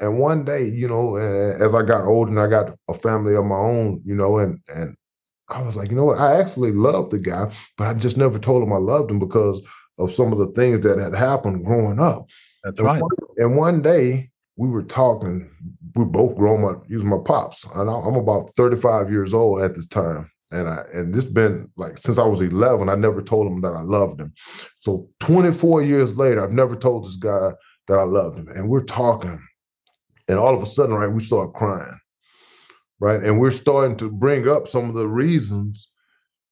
And 0.00 0.18
one 0.18 0.44
day, 0.44 0.64
you 0.64 0.88
know, 0.88 1.16
as 1.16 1.74
I 1.74 1.82
got 1.82 2.04
older 2.04 2.30
and 2.30 2.40
I 2.40 2.46
got 2.46 2.76
a 2.88 2.94
family 2.94 3.34
of 3.34 3.44
my 3.44 3.56
own, 3.56 4.00
you 4.04 4.14
know, 4.14 4.38
and 4.38 4.58
and 4.74 4.94
I 5.48 5.62
was 5.62 5.76
like, 5.76 5.90
you 5.90 5.96
know 5.96 6.04
what? 6.04 6.18
I 6.18 6.40
actually 6.40 6.72
loved 6.72 7.12
the 7.12 7.18
guy, 7.18 7.52
but 7.78 7.86
I 7.86 7.94
just 7.94 8.16
never 8.16 8.38
told 8.38 8.62
him 8.62 8.72
I 8.72 8.78
loved 8.78 9.10
him 9.10 9.18
because 9.18 9.62
of 9.98 10.10
some 10.10 10.32
of 10.32 10.38
the 10.38 10.48
things 10.48 10.80
that 10.80 10.98
had 10.98 11.14
happened 11.14 11.64
growing 11.64 12.00
up. 12.00 12.26
that's 12.64 12.78
And 12.78 12.86
right 12.86 13.00
one, 13.00 13.10
and 13.38 13.56
one 13.56 13.82
day 13.82 14.30
we 14.56 14.68
were 14.68 14.82
talking. 14.82 15.50
We 15.94 16.04
both 16.04 16.36
grown 16.36 16.64
up 16.64 16.84
using 16.88 17.08
my 17.08 17.18
pops, 17.24 17.64
and 17.74 17.88
I'm 17.88 18.16
about 18.16 18.50
35 18.56 19.10
years 19.10 19.32
old 19.32 19.62
at 19.62 19.74
this 19.74 19.86
time. 19.86 20.30
And 20.50 20.68
I 20.68 20.82
and 20.92 21.14
this 21.14 21.24
been 21.24 21.70
like 21.76 21.98
since 21.98 22.18
I 22.18 22.26
was 22.26 22.40
11. 22.40 22.88
I 22.88 22.94
never 22.94 23.22
told 23.22 23.46
him 23.46 23.62
that 23.62 23.72
I 23.72 23.80
loved 23.80 24.20
him. 24.20 24.32
So 24.80 25.08
24 25.20 25.82
years 25.82 26.16
later, 26.16 26.42
I've 26.42 26.52
never 26.52 26.76
told 26.76 27.04
this 27.04 27.16
guy 27.16 27.52
that 27.88 27.98
I 27.98 28.02
loved 28.02 28.38
him. 28.38 28.48
And 28.48 28.68
we're 28.68 28.84
talking, 28.84 29.40
and 30.28 30.38
all 30.38 30.54
of 30.54 30.62
a 30.62 30.66
sudden, 30.66 30.94
right, 30.94 31.12
we 31.12 31.22
start 31.22 31.54
crying, 31.54 31.98
right, 33.00 33.22
and 33.22 33.38
we're 33.40 33.50
starting 33.50 33.96
to 33.98 34.10
bring 34.10 34.48
up 34.48 34.68
some 34.68 34.88
of 34.88 34.94
the 34.94 35.08
reasons 35.08 35.88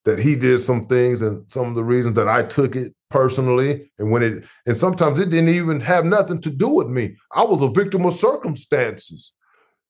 that 0.04 0.18
he 0.18 0.37
did 0.37 0.60
some 0.60 0.87
things 0.87 1.22
and 1.22 1.50
some 1.50 1.68
of 1.68 1.75
the 1.75 1.84
reasons 1.84 2.14
that 2.16 2.28
I 2.28 2.42
took 2.42 2.76
it 2.76 2.94
personally. 3.10 3.90
And 3.98 4.10
when 4.10 4.22
it, 4.22 4.44
and 4.66 4.76
sometimes 4.76 5.18
it 5.18 5.30
didn't 5.30 5.48
even 5.48 5.80
have 5.80 6.04
nothing 6.04 6.40
to 6.42 6.50
do 6.50 6.68
with 6.68 6.88
me. 6.88 7.16
I 7.32 7.42
was 7.44 7.62
a 7.62 7.70
victim 7.70 8.04
of 8.04 8.14
circumstances. 8.14 9.32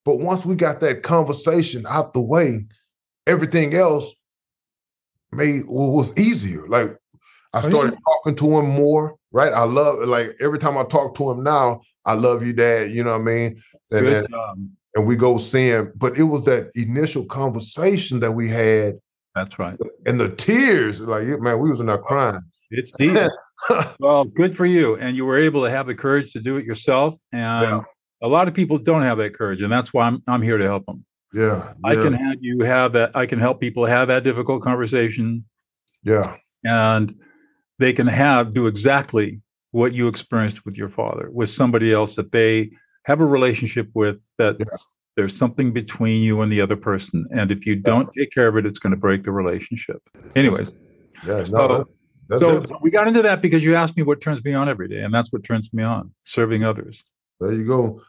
But 0.05 0.19
once 0.21 0.45
we 0.45 0.55
got 0.55 0.81
that 0.81 1.03
conversation 1.03 1.85
out 1.89 2.13
the 2.13 2.21
way, 2.21 2.67
everything 3.27 3.75
else 3.75 4.15
made 5.33 5.65
was 5.67 6.17
easier. 6.19 6.69
Like 6.69 6.91
I 7.53 7.59
Oh, 7.59 7.63
yeah. 7.63 7.69
started 7.71 7.99
talking 8.05 8.37
to 8.37 8.59
him 8.59 8.67
more, 8.71 9.17
right? 9.33 9.53
I 9.53 9.65
love 9.65 10.01
like 10.07 10.37
every 10.41 10.59
time 10.59 10.77
I 10.77 10.85
talk 10.85 11.17
to 11.17 11.31
him 11.31 11.43
now, 11.43 11.81
I 12.07 12.15
love 12.15 12.45
you, 12.45 12.53
Dad. 12.53 12.93
You 12.93 13.05
know 13.05 13.13
what 13.13 13.21
I 13.21 13.25
mean? 13.25 13.63
And 13.91 14.07
then 14.07 14.35
um, 14.35 14.71
and 14.95 15.07
we 15.07 15.17
go 15.17 15.39
see 15.39 15.69
him. 15.69 15.93
But 15.97 16.19
it 16.19 16.25
was 16.25 16.45
that 16.45 16.71
initial 16.75 17.25
conversation 17.27 18.21
that 18.21 18.33
we 18.33 18.49
had 18.49 18.95
that's 19.35 19.59
right 19.59 19.77
and 20.07 20.21
the 20.21 20.29
tears, 20.29 21.01
like 21.01 21.27
man, 21.27 21.59
we 21.59 21.69
was 21.71 21.81
in 21.81 21.87
there 21.87 21.99
crying. 21.99 22.41
it's 22.71 22.93
deep 22.93 23.17
Well, 23.99 24.25
good 24.25 24.57
for 24.57 24.67
you. 24.67 24.97
And 24.97 25.17
you 25.17 25.25
were 25.25 25.39
able 25.39 25.63
to 25.63 25.71
have 25.71 25.87
the 25.87 25.95
courage 25.95 26.33
to 26.33 26.41
do 26.41 26.57
it 26.57 26.65
yourself. 26.65 27.19
And 27.33 27.63
Yeah. 27.69 27.81
a 28.23 28.29
lot 28.29 28.47
of 28.49 28.55
people 28.55 28.79
don't 28.79 29.03
have 29.03 29.19
that 29.19 29.35
courage. 29.35 29.63
And 29.63 29.73
that's 29.73 29.93
why 29.93 30.07
I'm, 30.07 30.23
I'm 30.29 30.43
here 30.43 30.59
to 30.59 30.65
help 30.65 30.87
them. 30.87 31.05
Yeah, 31.33 31.73
I 31.85 31.95
yeah, 31.95 32.03
can 32.03 32.13
have 32.13 32.37
you 32.41 32.61
have 32.65 32.93
that. 32.93 33.17
I 33.17 33.27
can 33.27 33.41
help 33.41 33.61
people 33.61 33.87
have 33.87 34.07
that 34.09 34.23
difficult 34.23 34.63
conversation 34.63 35.45
yeah, 36.05 36.37
and 36.63 37.13
they 37.81 37.93
can 37.93 38.07
have 38.07 38.55
do 38.55 38.69
exactly 38.69 39.41
what 39.75 39.93
you 39.93 40.07
experienced 40.07 40.65
with 40.65 40.77
your 40.77 40.89
father, 40.89 41.29
with 41.33 41.51
somebody 41.51 41.93
else 41.93 42.15
that 42.15 42.31
they 42.31 42.71
have 43.07 43.21
a 43.21 43.27
relationship 43.27 43.89
with 43.93 44.23
that 44.39 44.55
Yeah. 44.61 44.67
there's 45.17 45.37
something 45.37 45.73
between 45.73 46.23
you 46.23 46.43
and 46.43 46.53
the 46.53 46.61
other 46.61 46.77
person. 46.77 47.27
And 47.33 47.51
if 47.51 47.67
you 47.67 47.75
don't 47.75 48.09
take 48.17 48.31
care 48.31 48.47
of 48.47 48.57
it, 48.57 48.67
it's 48.67 48.79
going 48.79 48.93
to 48.93 48.97
break 48.97 49.25
the 49.25 49.33
relationship. 49.33 50.01
Anyways, 50.37 50.73
yeah. 51.27 51.43
No, 51.51 51.87
so- 52.31 52.65
so 52.65 52.79
we 52.83 52.91
got 52.93 53.09
into 53.09 53.21
that 53.23 53.43
because 53.43 53.65
you 53.65 53.75
asked 53.75 53.97
me 53.97 54.05
what 54.05 54.21
turns 54.21 54.45
me 54.45 54.55
on 54.55 54.69
every 54.69 54.87
day. 54.87 55.03
And 55.03 55.13
that's 55.13 55.33
what 55.33 55.43
turns 55.43 55.73
me 55.75 55.83
on 55.83 56.15
serving 56.23 56.63
others. 56.63 57.03
There 57.41 57.53
you 57.53 57.67
go. 57.67 58.01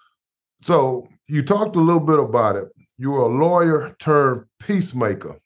So 0.62 1.08
you 1.28 1.42
talked 1.42 1.76
a 1.76 1.80
little 1.80 2.00
bit 2.00 2.20
about 2.20 2.56
it. 2.58 2.70
You 3.00 3.10
were 3.12 3.22
a 3.22 3.28
lawyer 3.28 3.96
turned 3.98 4.46
peacemaker. 4.60 5.40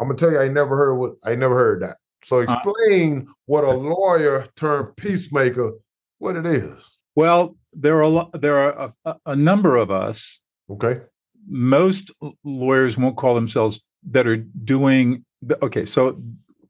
I'm 0.00 0.06
gonna 0.06 0.16
tell 0.16 0.30
you, 0.30 0.38
I 0.38 0.46
never 0.48 0.76
heard 0.76 0.94
what 0.94 1.14
I 1.24 1.34
never 1.34 1.54
heard 1.56 1.82
that. 1.82 1.96
So 2.24 2.38
uh, 2.38 2.42
explain 2.42 3.28
what 3.46 3.64
a 3.64 3.72
lawyer 3.72 4.46
turned 4.56 4.96
peacemaker, 4.96 5.74
what 6.18 6.36
it 6.36 6.46
is. 6.46 6.98
Well, 7.14 7.56
there 7.72 8.02
are 8.02 8.28
there 8.32 8.56
are 8.58 8.92
a, 9.04 9.16
a 9.26 9.36
number 9.36 9.76
of 9.76 9.90
us. 9.90 10.40
Okay. 10.70 11.00
Most 11.48 12.10
lawyers 12.44 12.96
won't 12.96 13.16
call 13.16 13.34
themselves 13.34 13.80
that 14.10 14.26
are 14.26 14.36
doing. 14.36 15.24
Okay, 15.62 15.84
so 15.84 16.22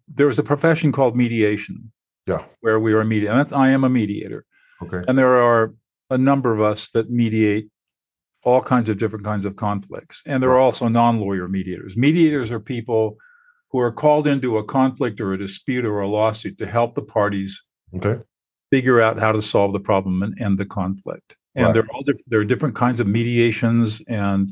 there 0.08 0.28
is 0.28 0.38
a 0.38 0.42
profession 0.42 0.92
called 0.92 1.16
mediation. 1.16 1.92
Yeah. 2.26 2.44
Where 2.60 2.78
we 2.78 2.92
are 2.92 3.04
media. 3.04 3.34
That's 3.34 3.52
I 3.52 3.68
am 3.70 3.84
a 3.84 3.88
mediator. 3.88 4.44
Okay. 4.82 5.02
And 5.06 5.18
there 5.18 5.40
are 5.40 5.74
a 6.10 6.18
number 6.18 6.52
of 6.52 6.60
us 6.60 6.90
that 6.90 7.10
mediate 7.10 7.68
all 8.44 8.60
kinds 8.60 8.88
of 8.88 8.98
different 8.98 9.24
kinds 9.24 9.44
of 9.44 9.56
conflicts. 9.56 10.22
And 10.26 10.42
there 10.42 10.50
are 10.50 10.58
also 10.58 10.88
non-lawyer 10.88 11.48
mediators. 11.48 11.96
Mediators 11.96 12.50
are 12.50 12.60
people 12.60 13.18
who 13.72 13.78
are 13.80 13.90
called 13.92 14.26
into 14.26 14.58
a 14.58 14.64
conflict 14.64 15.20
or 15.20 15.32
a 15.32 15.38
dispute 15.38 15.84
or 15.84 16.00
a 16.00 16.08
lawsuit 16.08 16.58
to 16.58 16.66
help 16.66 16.94
the 16.94 17.02
parties 17.02 17.62
Okay. 17.94 18.22
figure 18.70 19.00
out 19.00 19.18
how 19.18 19.32
to 19.32 19.42
solve 19.42 19.72
the 19.72 19.80
problem 19.80 20.22
and 20.22 20.38
end 20.40 20.58
the 20.58 20.66
conflict. 20.66 21.36
And 21.54 21.66
Right. 21.66 21.74
there 21.74 21.82
are 21.84 21.90
all 21.92 22.02
diff- 22.02 22.24
there 22.26 22.40
are 22.40 22.44
different 22.44 22.74
kinds 22.74 23.00
of 23.00 23.06
mediations 23.06 24.00
and 24.08 24.50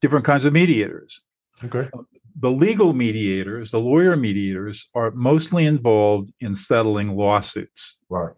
different 0.00 0.24
kinds 0.24 0.44
of 0.44 0.52
mediators. 0.52 1.20
Okay. 1.64 1.88
Um, 1.94 2.06
the 2.40 2.50
legal 2.50 2.92
mediators, 2.94 3.70
the 3.72 3.80
lawyer 3.80 4.16
mediators, 4.16 4.88
are 4.94 5.10
mostly 5.10 5.66
involved 5.66 6.32
in 6.40 6.54
settling 6.54 7.16
lawsuits. 7.16 7.96
Right. 8.08 8.34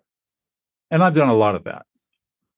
and 0.92 1.04
I've 1.04 1.14
done 1.14 1.28
a 1.28 1.34
lot 1.34 1.54
of 1.54 1.62
that. 1.64 1.86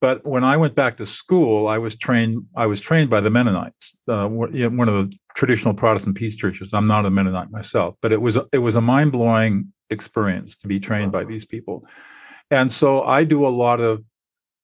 But 0.02 0.26
when 0.26 0.42
I 0.42 0.56
went 0.56 0.74
back 0.74 0.96
to 0.96 1.06
school, 1.06 1.68
I 1.68 1.78
was 1.78 1.94
trained. 1.96 2.44
I 2.56 2.66
was 2.66 2.80
trained 2.80 3.08
by 3.08 3.20
the 3.20 3.30
Mennonites, 3.30 3.96
uh, 4.08 4.26
one 4.26 4.52
you 4.52 4.68
know, 4.68 4.76
one 4.76 4.88
of 4.88 4.94
the 5.08 5.16
traditional 5.36 5.74
Protestant 5.74 6.16
peace 6.16 6.34
churches. 6.34 6.70
I'm 6.74 6.88
not 6.88 7.06
a 7.06 7.10
Mennonite 7.10 7.52
myself, 7.52 7.94
but 8.02 8.10
it 8.10 8.20
was 8.20 8.36
it 8.52 8.58
was 8.58 8.74
a 8.74 8.80
mind 8.80 9.12
blowing 9.12 9.72
experience 9.90 10.56
to 10.56 10.66
be 10.66 10.80
trained 10.80 11.12
by 11.12 11.22
these 11.22 11.44
people. 11.46 11.86
And 12.50 12.72
so 12.72 13.04
I 13.04 13.22
do 13.22 13.46
a 13.46 13.54
lot 13.64 13.80
of 13.80 14.02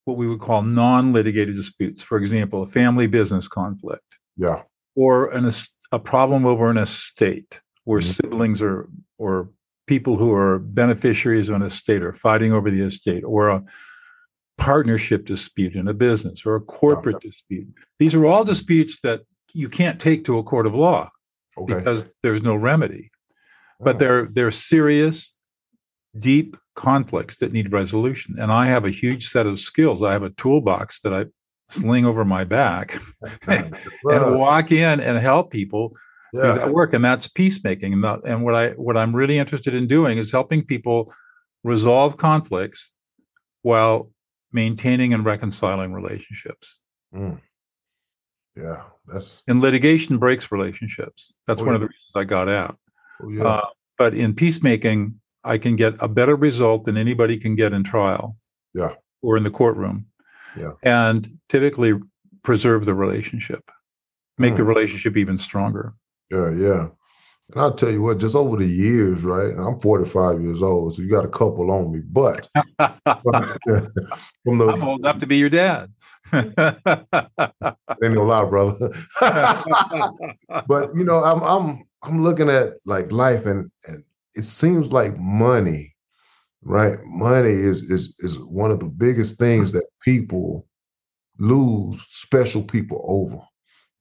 what 0.07 0.17
we 0.17 0.27
would 0.27 0.41
call 0.41 0.63
non 0.63 1.13
litigated 1.13 1.55
disputes. 1.55 2.03
For 2.03 2.19
example, 2.19 2.65
a 2.65 2.67
family 2.67 3.07
business 3.07 3.47
conflict 3.47 4.19
Yeah. 4.37 4.63
or 4.97 5.29
an 5.31 5.49
a 5.93 6.01
problem 6.01 6.47
over 6.47 6.69
an 6.69 6.79
estate 6.79 7.61
where 7.85 8.01
Mhm. 8.01 8.21
siblings 8.23 8.61
or 8.61 8.89
or 9.19 9.51
people 9.87 10.17
who 10.17 10.33
are 10.33 10.59
beneficiaries 10.59 11.49
of 11.49 11.55
an 11.55 11.63
estate 11.63 12.03
are 12.03 12.13
fighting 12.13 12.53
over 12.53 12.73
the 12.73 12.81
estate 12.83 13.23
or 13.25 13.49
a 13.51 13.63
partnership 14.59 15.25
dispute 15.25 15.75
in 15.75 15.89
a 15.89 15.95
business 15.95 16.45
or 16.45 16.57
a 16.57 16.61
corporate 16.61 17.21
dispute. 17.21 17.69
These 17.99 18.15
are 18.15 18.27
all 18.27 18.45
disputes 18.45 18.99
that 19.03 19.23
you 19.55 19.69
can't 19.69 19.99
take 20.01 20.25
to 20.27 20.37
a 20.39 20.43
court 20.43 20.67
of 20.67 20.75
law 20.75 21.11
Okay. 21.57 21.75
because 21.75 22.13
there's 22.23 22.43
no 22.43 22.55
remedy. 22.55 23.11
But 23.81 23.97
Oh, 23.97 23.99
they're 23.99 24.27
they're 24.27 24.51
serious 24.51 25.33
deep 26.19 26.57
conflicts 26.75 27.37
that 27.39 27.53
need 27.53 27.73
resolution. 27.73 28.35
And 28.39 28.51
i 28.53 28.67
have 28.67 28.85
a 28.85 28.91
huge 28.91 29.29
set 29.29 29.47
of 29.47 29.59
skills. 29.61 30.03
I 30.03 30.13
have 30.13 30.23
a 30.23 30.31
toolbox 30.31 31.01
that 31.03 31.13
i 31.15 31.27
sling 31.71 32.07
over 32.07 32.25
my 32.25 32.45
back 32.45 33.01
and 33.47 34.39
walk 34.39 34.73
in 34.73 35.01
and 35.01 35.19
help 35.19 35.51
people 35.51 35.97
do 36.33 36.41
that 36.41 36.73
work. 36.73 36.93
And 36.95 37.05
that's 37.05 37.29
peacemaking. 37.29 37.93
And, 37.93 38.05
and 38.25 38.45
what 38.45 38.55
i 38.55 38.71
what 38.71 38.97
i'm 38.97 39.15
really 39.15 39.39
interested 39.39 39.75
in 39.75 39.87
doing 39.87 40.19
is 40.19 40.33
helping 40.33 40.65
people 40.65 41.13
resolve 41.65 42.17
conflicts 42.17 42.93
while 43.63 44.11
maintaining 44.53 45.13
and 45.15 45.25
reconciling 45.25 45.93
relationships 45.93 46.81
Mm. 47.15 47.41
Yeah. 48.57 48.83
That's. 49.07 49.43
and 49.49 49.61
litigation 49.61 50.19
breaks 50.19 50.53
relationships 50.53 51.33
that's 51.47 51.63
Oh, 51.63 51.65
one 51.65 51.75
of 51.75 51.81
the 51.81 51.87
reasons 51.87 52.13
i 52.15 52.25
got 52.25 52.49
out 52.49 52.79
Oh, 53.23 53.31
yeah. 53.31 53.45
uh, 53.45 53.67
but 53.97 54.13
in 54.15 54.35
peacemaking 54.35 55.21
i 55.45 55.57
can 55.59 55.77
get 55.77 55.95
a 56.01 56.09
better 56.09 56.37
result 56.37 56.85
than 56.85 56.97
anybody 56.99 57.39
can 57.39 57.55
get 57.55 57.73
in 57.73 57.83
trial 57.85 58.37
Yeah. 58.75 58.95
or 59.23 59.37
in 59.39 59.43
the 59.45 59.51
courtroom 59.51 60.07
Yeah. 60.57 60.73
and 60.83 61.39
typically 61.49 61.95
preserve 62.43 62.85
the 62.85 62.95
relationship 62.95 63.71
make 64.37 64.57
the 64.57 64.63
Mm. 64.63 64.69
relationship 64.69 65.17
even 65.17 65.39
stronger 65.39 65.95
Yeah, 66.31 66.51
yeah. 66.51 66.89
And 67.53 67.63
I'll 67.63 67.75
tell 67.75 67.91
you 67.91 68.03
what, 68.03 68.19
just 68.19 68.37
over 68.37 68.59
the 68.59 68.67
years, 68.67 69.25
right? 69.25 69.55
I'm 69.57 69.81
45 69.81 70.43
years 70.43 70.63
old, 70.63 70.95
so 70.95 71.03
you 71.03 71.09
got 71.09 71.25
a 71.25 71.29
couple 71.29 71.71
on 71.71 71.93
me. 71.93 72.01
But 72.01 72.49
from 74.45 74.59
the 74.59 74.73
i'm 74.75 74.83
old 74.83 75.01
enough 75.01 75.19
to 75.19 75.27
be 75.27 75.39
your 75.39 75.49
dad 75.49 75.91
ain't 76.33 78.15
no 78.15 78.25
lie, 78.25 78.45
brother. 78.45 78.93
but 79.21 80.95
you 80.95 81.05
know, 81.05 81.23
I'm 81.25 81.43
I'm 81.43 81.85
I'm 82.03 82.25
looking 82.25 82.49
at 82.49 82.75
like 82.87 83.13
life 83.13 83.47
and, 83.47 83.69
and 83.87 84.05
it 84.35 84.45
seems 84.45 84.93
like 84.93 85.19
money, 85.19 85.95
right? 86.63 86.99
Money 87.05 87.51
is 87.51 87.91
is 87.91 88.15
is 88.19 88.39
one 88.39 88.71
of 88.71 88.81
the 88.81 88.89
biggest 88.89 89.39
things 89.39 89.73
that 89.73 89.87
people 90.03 90.67
lose 91.39 92.05
special 92.09 92.63
people 92.63 93.05
over, 93.05 93.43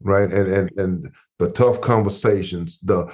right? 0.01 0.31
And 0.31 0.51
and 0.51 0.71
and 0.77 1.11
the 1.39 1.51
tough 1.51 1.81
conversations, 1.81 2.79
the 2.79 3.13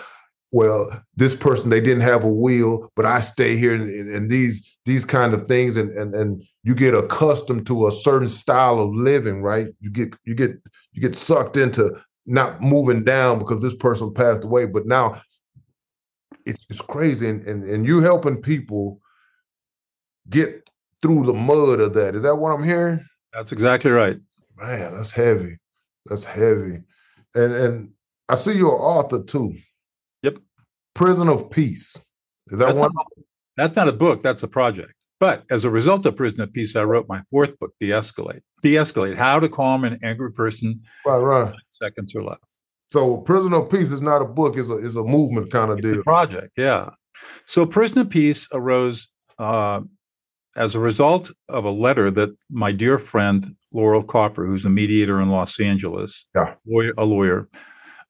well, 0.53 1.03
this 1.15 1.36
person 1.36 1.72
they 1.72 1.81
didn't 1.81 2.03
have 2.03 2.24
a 2.24 2.31
will, 2.31 2.91
but 2.95 3.07
I 3.07 3.22
stay 3.22 3.57
here 3.57 3.74
and, 3.74 3.89
and, 3.89 4.29
these 4.29 4.77
these 4.86 5.03
kind 5.03 5.33
of 5.33 5.48
things, 5.48 5.77
and 5.77 5.89
and 5.91 6.13
and 6.13 6.43
you 6.63 6.75
get 6.75 6.93
accustomed 6.93 7.65
to 7.67 7.88
a 7.88 7.91
certain 7.91 8.29
style 8.29 8.79
of 8.79 8.93
living, 8.93 9.41
right? 9.41 9.67
You 9.79 9.89
get 9.89 10.13
you 10.25 10.36
get 10.36 10.51
you 10.91 11.01
get 11.01 11.15
sucked 11.15 11.57
into 11.57 12.00
not 12.27 12.62
moving 12.62 13.03
down 13.03 13.39
because 13.39 13.63
this 13.63 13.74
person 13.74 14.13
passed 14.13 14.43
away, 14.43 14.67
but 14.67 14.86
now 14.86 15.19
it's 16.45 16.67
it's 16.69 16.81
crazy, 16.81 17.27
and 17.27 17.41
and, 17.48 17.67
and 17.67 17.88
you 17.88 18.01
helping 18.01 18.39
people 18.39 19.00
get 20.29 20.69
through 21.01 21.24
the 21.24 21.33
mud 21.33 21.79
of 21.79 21.95
that. 21.95 22.13
Is 22.13 22.22
that 22.22 22.36
what 22.36 22.51
I'm 22.51 22.63
hearing? 22.63 23.03
That's 23.33 23.51
exactly 23.51 23.89
right. 23.89 24.17
Man, 24.55 24.95
that's 24.95 25.12
heavy. 25.12 25.57
That's 26.05 26.25
heavy. 26.25 26.83
And 27.33 27.53
and 27.53 27.89
I 28.29 28.36
see 28.36 28.53
you're 28.53 28.75
an 28.75 28.81
author 28.81 29.24
too. 29.24 29.55
Prison 30.96 31.30
of 31.30 31.50
Peace. 31.50 31.96
Is 32.48 32.60
that 32.60 32.68
That's 32.68 32.78
one? 32.78 32.92
not, 32.94 33.06
that's 33.58 33.76
not 33.76 33.88
a 33.88 33.92
book, 33.94 34.24
that's 34.24 34.44
a 34.44 34.48
project. 34.48 34.94
But 35.20 35.44
as 35.50 35.64
a 35.64 35.70
result 35.70 36.06
of 36.06 36.16
Prison 36.18 36.42
of 36.42 36.52
Peace, 36.52 36.76
I 36.76 36.84
wrote 36.84 37.08
my 37.08 37.22
fourth 37.32 37.58
book, 37.60 37.72
De 37.80 37.90
Escalate. 37.90 38.42
De 38.62 38.74
Escalate 38.76 39.16
How 39.16 39.40
to 39.40 39.48
Calm 39.50 39.84
an 39.86 39.98
Angry 40.04 40.32
Person 40.32 40.82
Right, 41.06 41.18
right. 41.18 41.54
Seconds 41.72 42.14
or 42.16 42.24
Less. 42.24 42.40
So 42.92 43.18
Prison 43.18 43.54
of 43.54 43.70
Peace 43.70 43.92
is 43.92 44.02
not 44.02 44.22
a 44.22 44.26
book, 44.26 44.58
it's 44.58 44.70
a 44.70 44.76
it's 44.78 44.96
a 44.96 45.04
movement 45.04 45.52
kind 45.52 45.72
of 45.72 45.80
It's 45.80 45.88
a 45.88 45.94
deal. 45.94 46.04
project, 46.04 46.52
yeah. 46.58 46.90
So 47.46 47.66
Prison 47.66 48.00
of 48.00 48.10
Peace 48.10 48.48
arose 48.54 49.08
uh, 49.40 49.82
as 50.56 50.76
a 50.76 50.80
result 50.80 51.32
of 51.50 51.64
a 51.66 51.72
letter 51.72 52.12
that 52.12 52.36
my 52.52 52.72
dear 52.72 53.00
friend 53.00 53.56
Laurel 53.74 54.04
Kaufer, 54.04 54.46
who's 54.46 54.66
a 54.66 54.70
mediator 54.70 55.20
in 55.22 55.30
Los 55.30 55.60
Angeles, 55.60 56.28
Yeah. 56.36 56.54
lawyer, 56.68 56.92
a 56.98 57.06
lawyer, 57.06 57.50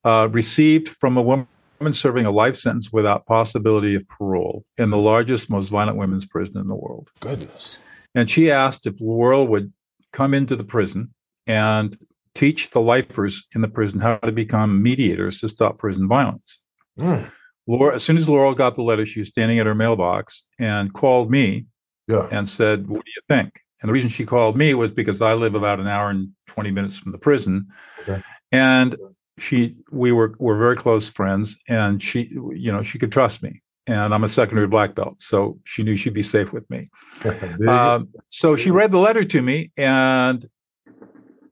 uh, 0.03 0.27
received 0.31 0.89
from 0.89 1.15
a 1.15 1.21
woman 1.21 1.47
serving 1.91 2.25
a 2.25 2.31
life 2.31 2.55
sentence 2.55 2.91
without 2.91 3.25
possibility 3.25 3.95
of 3.95 4.07
parole 4.07 4.65
in 4.77 4.89
the 4.89 4.97
largest, 4.97 5.49
most 5.49 5.69
violent 5.69 5.97
women's 5.97 6.25
prison 6.25 6.57
in 6.57 6.67
the 6.67 6.75
world. 6.75 7.09
Goodness. 7.19 7.77
And 8.15 8.29
she 8.29 8.51
asked 8.51 8.85
if 8.85 9.01
Laurel 9.01 9.47
would 9.47 9.73
come 10.11 10.33
into 10.33 10.55
the 10.55 10.63
prison 10.63 11.13
and 11.47 11.97
teach 12.35 12.69
the 12.69 12.81
lifers 12.81 13.47
in 13.53 13.61
the 13.61 13.67
prison 13.67 13.99
how 13.99 14.17
to 14.17 14.31
become 14.31 14.81
mediators 14.81 15.39
to 15.39 15.49
stop 15.49 15.77
prison 15.77 16.07
violence. 16.07 16.59
Mm, 16.99 17.29
Laura, 17.67 17.95
as 17.95 18.03
soon 18.03 18.17
as 18.17 18.27
Laurel 18.27 18.53
got 18.53 18.75
the 18.75 18.81
letter, 18.81 19.05
she 19.05 19.19
was 19.19 19.29
standing 19.29 19.59
at 19.59 19.65
her 19.65 19.75
mailbox 19.75 20.45
and 20.59 20.93
called 20.93 21.31
me 21.31 21.65
yeah. 22.07 22.27
and 22.31 22.49
said, 22.49 22.87
What 22.87 23.05
do 23.05 23.11
you 23.15 23.21
think? 23.27 23.61
And 23.81 23.89
the 23.89 23.93
reason 23.93 24.09
she 24.09 24.25
called 24.25 24.55
me 24.55 24.73
was 24.73 24.91
because 24.91 25.21
I 25.21 25.33
live 25.33 25.55
about 25.55 25.79
an 25.79 25.87
hour 25.87 26.09
and 26.09 26.29
20 26.47 26.71
minutes 26.71 26.97
from 26.97 27.11
the 27.11 27.17
prison. 27.17 27.67
Okay. 28.01 28.21
And 28.51 28.95
she, 29.37 29.77
we 29.91 30.11
were, 30.11 30.35
were 30.39 30.57
very 30.57 30.75
close 30.75 31.09
friends 31.09 31.57
and 31.67 32.01
she, 32.01 32.23
you 32.31 32.71
know, 32.71 32.83
she 32.83 32.99
could 32.99 33.11
trust 33.11 33.41
me. 33.41 33.61
And 33.85 34.13
I'm 34.13 34.23
a 34.23 34.29
secondary 34.29 34.67
black 34.67 34.95
belt. 34.95 35.21
So 35.21 35.59
she 35.65 35.83
knew 35.83 35.95
she'd 35.97 36.13
be 36.13 36.23
safe 36.23 36.53
with 36.53 36.69
me. 36.69 36.89
Um, 37.67 38.09
so 38.29 38.55
she 38.55 38.71
read 38.71 38.91
the 38.91 38.99
letter 38.99 39.23
to 39.25 39.41
me, 39.41 39.71
and 39.77 40.47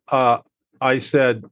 uh, 0.10 0.40
I 0.80 1.00
said, 1.00 1.44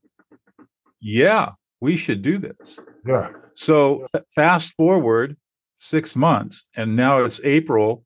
"Yeah, 1.00 1.52
we 1.82 1.98
should 1.98 2.22
do 2.22 2.38
this." 2.38 2.80
yeah. 3.06 3.30
So 3.54 4.06
fast 4.34 4.74
forward 4.76 5.38
six 5.76 6.16
months, 6.16 6.66
and 6.76 6.96
now 6.96 7.24
it's 7.24 7.42
April. 7.44 8.06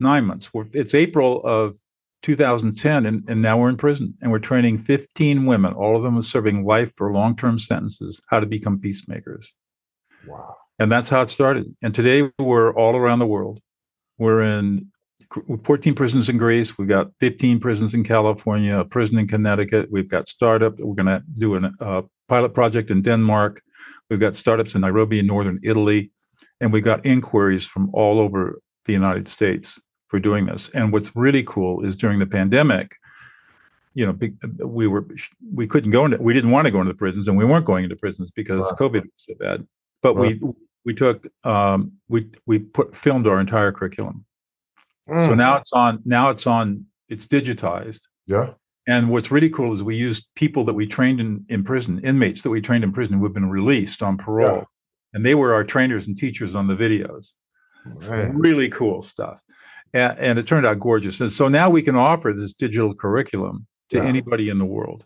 Nine 0.00 0.24
months. 0.24 0.50
It's 0.72 0.94
April 0.94 1.40
of 1.44 1.76
2010, 2.24 3.04
and, 3.04 3.22
and 3.28 3.42
now 3.42 3.58
we're 3.58 3.68
in 3.68 3.76
prison, 3.76 4.14
and 4.22 4.32
we're 4.32 4.38
training 4.38 4.78
15 4.78 5.44
women. 5.44 5.74
All 5.74 5.94
of 5.94 6.02
them 6.02 6.18
are 6.18 6.22
serving 6.22 6.64
life 6.64 6.98
or 6.98 7.12
long-term 7.12 7.58
sentences. 7.58 8.20
How 8.30 8.40
to 8.40 8.46
become 8.46 8.80
peacemakers. 8.80 9.52
Wow. 10.26 10.56
And 10.78 10.90
that's 10.90 11.10
how 11.10 11.20
it 11.20 11.30
started. 11.30 11.66
And 11.82 11.94
today 11.94 12.30
we're 12.38 12.72
all 12.74 12.96
around 12.96 13.18
the 13.18 13.26
world. 13.26 13.60
We're 14.18 14.42
in 14.42 14.90
14 15.64 15.94
prisons 15.94 16.28
in 16.30 16.38
Greece. 16.38 16.78
We've 16.78 16.88
got 16.88 17.10
15 17.20 17.60
prisons 17.60 17.92
in 17.92 18.04
California, 18.04 18.78
a 18.78 18.84
prison 18.86 19.18
in 19.18 19.28
Connecticut. 19.28 19.88
We've 19.90 20.08
got 20.08 20.26
startup. 20.26 20.78
We're 20.78 20.94
going 20.94 21.06
to 21.06 21.22
do 21.34 21.56
a 21.56 21.70
uh, 21.80 22.02
pilot 22.26 22.54
project 22.54 22.90
in 22.90 23.02
Denmark. 23.02 23.60
We've 24.08 24.20
got 24.20 24.36
startups 24.36 24.74
in 24.74 24.80
Nairobi 24.80 25.18
in 25.18 25.26
northern 25.26 25.60
Italy. 25.62 26.10
And 26.60 26.72
we've 26.72 26.84
got 26.84 27.04
inquiries 27.04 27.66
from 27.66 27.90
all 27.92 28.18
over 28.18 28.60
the 28.86 28.92
United 28.94 29.28
States 29.28 29.78
for 30.14 30.20
doing 30.20 30.46
this. 30.46 30.68
And 30.74 30.92
what's 30.92 31.10
really 31.16 31.42
cool 31.42 31.84
is 31.84 31.96
during 31.96 32.20
the 32.20 32.26
pandemic, 32.26 32.94
you 33.94 34.06
know, 34.06 34.16
we 34.64 34.86
were 34.86 35.04
we 35.52 35.66
couldn't 35.66 35.90
go 35.90 36.04
into 36.04 36.18
we 36.22 36.32
didn't 36.32 36.52
want 36.52 36.66
to 36.66 36.70
go 36.70 36.80
into 36.80 36.92
the 36.92 36.96
prisons, 36.96 37.26
and 37.26 37.36
we 37.36 37.44
weren't 37.44 37.64
going 37.64 37.82
into 37.82 37.96
prisons 37.96 38.30
because 38.30 38.62
Right. 38.62 38.78
COVID 38.78 39.02
was 39.02 39.10
so 39.16 39.34
bad. 39.40 39.66
But 40.02 40.14
we 40.14 40.40
we 40.84 40.94
took 40.94 41.26
um, 41.42 41.94
we 42.08 42.30
we 42.46 42.60
put 42.60 42.94
filmed 42.94 43.26
our 43.26 43.40
entire 43.40 43.72
curriculum. 43.72 44.24
So 45.08 45.12
Mm, 45.32 45.36
now 45.36 45.56
it's 45.56 45.72
on 45.72 46.00
now 46.04 46.30
it's 46.30 46.46
on 46.46 46.86
it's 47.08 47.26
digitized. 47.26 48.02
yeah, 48.26 48.54
And 48.86 49.10
what's 49.10 49.32
really 49.32 49.50
cool 49.50 49.74
is 49.74 49.82
we 49.82 49.96
used 49.96 50.28
people 50.36 50.62
that 50.64 50.74
we 50.74 50.86
trained 50.86 51.18
in, 51.20 51.44
in 51.48 51.64
prison, 51.64 51.98
inmates 52.04 52.42
that 52.42 52.50
we 52.50 52.60
trained 52.60 52.84
in 52.84 52.92
prison 52.92 53.16
who 53.18 53.24
have 53.24 53.34
been 53.34 53.50
released 53.50 54.00
on 54.00 54.16
parole. 54.16 54.58
Yeah. 54.58 54.64
And 55.12 55.26
they 55.26 55.34
were 55.34 55.52
our 55.54 55.64
trainers 55.64 56.06
and 56.06 56.16
teachers 56.16 56.54
on 56.54 56.68
the 56.68 56.76
videos. 56.76 57.32
It's 57.96 58.08
man. 58.08 58.38
really 58.38 58.68
cool 58.70 59.02
stuff. 59.02 59.42
And, 59.94 60.18
and 60.18 60.38
it 60.38 60.46
turned 60.46 60.66
out 60.66 60.78
gorgeous. 60.80 61.20
And 61.20 61.32
so 61.32 61.48
now 61.48 61.70
we 61.70 61.80
can 61.80 61.96
offer 61.96 62.32
this 62.34 62.52
digital 62.52 62.94
curriculum 62.94 63.66
to 63.90 64.02
anybody 64.02 64.48
in 64.50 64.58
the 64.58 64.64
world 64.66 65.04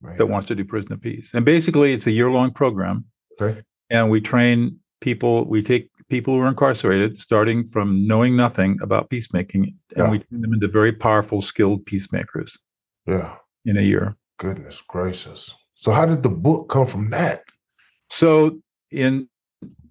man. 0.00 0.16
that 0.16 0.26
wants 0.26 0.46
to 0.48 0.54
do 0.54 0.64
prison 0.64 0.92
of 0.94 1.00
peace. 1.02 1.30
And 1.34 1.44
basically, 1.44 1.92
it's 1.92 2.06
a 2.06 2.10
year 2.12 2.30
long 2.30 2.52
program. 2.52 3.04
Okay. 3.40 3.60
And 3.90 4.08
we 4.08 4.20
train 4.20 4.78
people, 5.00 5.44
we 5.46 5.62
take 5.62 5.90
people 6.08 6.34
who 6.34 6.40
are 6.40 6.48
incarcerated, 6.48 7.18
starting 7.18 7.66
from 7.66 8.06
knowing 8.06 8.36
nothing 8.36 8.78
about 8.80 9.10
peacemaking, 9.10 9.64
and 9.96 10.04
Yeah. 10.06 10.10
we 10.10 10.18
turn 10.20 10.40
them 10.42 10.52
into 10.54 10.68
very 10.68 10.92
powerful, 10.92 11.42
skilled 11.42 11.84
peacemakers 11.86 12.56
Yeah, 13.06 13.36
in 13.64 13.76
a 13.76 13.82
year. 13.82 14.16
goodness 14.38 14.82
gracious. 14.86 15.54
So 15.74 15.90
how 15.90 16.06
did 16.06 16.22
the 16.22 16.28
book 16.30 16.68
come 16.68 16.86
from 16.86 17.10
that? 17.10 17.42
So 18.10 18.60
in 18.90 19.28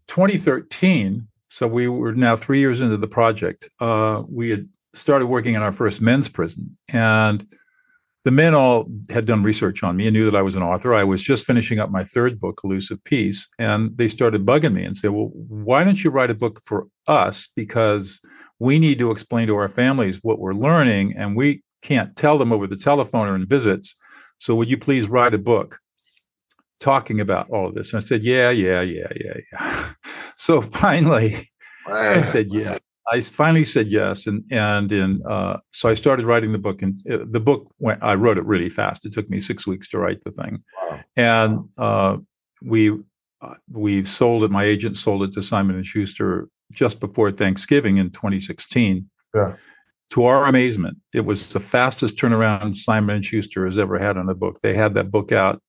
2013, 0.08 1.28
so 1.52 1.68
we 1.68 1.90
were 1.90 2.14
now 2.14 2.38
three 2.38 2.60
years 2.60 2.80
into 2.80 2.96
the 2.96 3.10
project, 3.10 3.68
uh, 3.82 4.24
we 4.30 4.52
had 4.52 4.70
started 4.94 5.26
working 5.26 5.54
in 5.54 5.62
our 5.62 5.74
first 5.74 6.00
men's 6.00 6.30
prison. 6.30 6.78
And 6.94 7.46
the 8.24 8.32
men 8.32 8.56
all 8.56 8.86
had 9.10 9.26
done 9.26 9.44
research 9.44 9.84
on 9.84 9.98
me 9.98 10.08
and 10.08 10.14
knew 10.14 10.32
that 10.32 10.38
I 10.38 10.44
was 10.44 10.56
an 10.56 10.64
author. 10.64 10.94
I 10.94 11.04
was 11.04 11.22
just 11.22 11.46
finishing 11.46 11.78
up 11.78 11.92
my 11.92 12.06
third 12.06 12.40
book, 12.40 12.62
Elusive 12.64 13.04
Peace. 13.04 13.50
And 13.60 13.98
they 13.98 14.08
started 14.08 14.46
bugging 14.46 14.72
me 14.72 14.86
and 14.86 14.98
say, 14.98 15.10
Well, 15.10 15.30
why 15.34 15.84
don't 15.84 16.02
you 16.02 16.10
write 16.10 16.32
a 16.32 16.36
book 16.36 16.62
for 16.64 16.88
us? 17.06 17.50
Because 17.54 18.22
we 18.58 18.80
need 18.80 18.98
to 19.00 19.12
explain 19.12 19.48
to 19.48 19.58
our 19.58 19.68
families 19.68 20.20
what 20.22 20.40
we're 20.40 20.54
learning, 20.54 21.16
and 21.18 21.36
we 21.36 21.64
can't 21.82 22.16
tell 22.16 22.38
them 22.38 22.54
over 22.54 22.66
the 22.66 22.78
telephone 22.78 23.28
or 23.28 23.36
in 23.36 23.46
visits. 23.46 23.94
So 24.38 24.56
would 24.56 24.70
you 24.70 24.78
please 24.78 25.10
write 25.10 25.34
a 25.34 25.38
book 25.38 25.80
talking 26.80 27.20
about 27.20 27.50
all 27.50 27.68
of 27.68 27.76
this? 27.76 27.92
And 27.92 28.02
I 28.02 28.06
said, 28.06 28.24
Yeah, 28.24 28.52
yeah, 28.52 28.80
yeah, 28.80 29.12
yeah, 29.20 29.34
yeah. 29.52 29.90
So 30.36 30.62
finally, 30.84 31.48
I 31.88 32.22
said 32.22 32.48
yeah. 32.52 32.78
I 33.12 33.20
finally 33.22 33.66
said 33.66 33.88
yes, 33.88 34.28
and 34.28 34.44
and 34.52 34.92
in 34.92 35.22
uh, 35.28 35.58
so 35.72 35.90
I 35.90 35.96
started 35.96 36.26
writing 36.26 36.52
the 36.52 36.60
book, 36.60 36.82
and 36.82 37.00
uh, 37.10 37.26
the 37.30 37.40
book 37.40 37.72
went. 37.80 38.02
I 38.04 38.16
wrote 38.16 38.38
it 38.38 38.46
really 38.46 38.70
fast. 38.70 39.06
It 39.06 39.14
took 39.14 39.30
me 39.30 39.40
six 39.40 39.66
weeks 39.68 39.88
to 39.90 39.98
write 39.98 40.24
the 40.24 40.32
thing, 40.32 40.64
Wow. 40.82 41.00
and 41.16 41.60
uh, 41.78 42.18
we 42.64 42.92
uh, 43.42 43.56
we 43.72 44.04
sold 44.06 44.44
it. 44.44 44.52
My 44.52 44.64
agent 44.64 44.98
sold 44.98 45.24
it 45.24 45.34
to 45.34 45.42
Simon 45.42 45.76
and 45.76 45.86
Schuster 45.86 46.48
just 46.72 47.00
before 47.00 47.32
Thanksgiving 47.32 47.98
in 47.98 48.12
2016. 48.12 49.10
Yeah. 49.36 49.56
To 50.12 50.26
our 50.26 50.46
amazement, 50.46 50.98
it 51.14 51.22
was 51.22 51.50
the 51.50 51.60
fastest 51.60 52.18
turnaround 52.18 52.76
Simon 52.76 53.16
and 53.16 53.26
Schuster 53.26 53.66
has 53.66 53.78
ever 53.80 53.98
had 53.98 54.18
on 54.18 54.30
a 54.30 54.36
book. 54.36 54.60
They 54.62 54.74
had 54.74 54.94
that 54.94 55.10
book 55.10 55.32
out. 55.32 55.62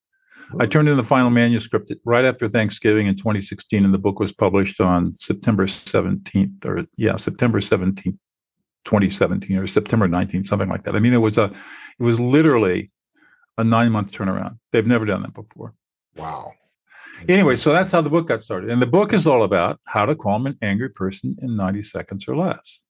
I 0.59 0.65
turned 0.65 0.87
in 0.89 0.97
the 0.97 1.03
final 1.03 1.29
manuscript 1.29 1.91
right 2.05 2.25
after 2.25 2.47
Thanksgiving 2.47 3.07
in 3.07 3.15
2016, 3.15 3.83
and 3.83 3.93
the 3.93 3.97
book 3.97 4.19
was 4.19 4.31
published 4.31 4.79
on 4.79 5.15
September 5.15 5.65
17th, 5.65 6.65
or 6.65 6.85
yeah, 6.97 7.15
September 7.15 7.59
17th, 7.59 8.17
2017, 8.85 9.57
or 9.57 9.67
September 9.67 10.07
19th, 10.07 10.45
something 10.45 10.69
like 10.69 10.83
that. 10.83 10.95
I 10.95 10.99
mean, 10.99 11.13
it 11.13 11.17
was 11.17 11.37
a, 11.37 11.45
it 11.45 12.03
was 12.03 12.19
literally 12.19 12.91
a 13.57 13.63
nine 13.63 13.91
month 13.91 14.11
turnaround. 14.11 14.59
They've 14.71 14.85
never 14.87 15.05
done 15.05 15.21
that 15.23 15.33
before. 15.33 15.73
wow. 16.15 16.53
Anyway, 17.29 17.55
so 17.55 17.71
that's 17.71 17.91
how 17.91 18.01
the 18.01 18.09
book 18.09 18.27
got 18.27 18.43
started. 18.43 18.69
And 18.69 18.81
the 18.81 18.87
book 18.87 19.13
is 19.13 19.27
all 19.27 19.43
about 19.43 19.79
how 19.87 20.05
to 20.05 20.15
calm 20.15 20.45
an 20.45 20.57
angry 20.61 20.89
person 20.89 21.37
in 21.41 21.55
90 21.55 21.83
seconds 21.83 22.27
or 22.27 22.35
less, 22.35 22.83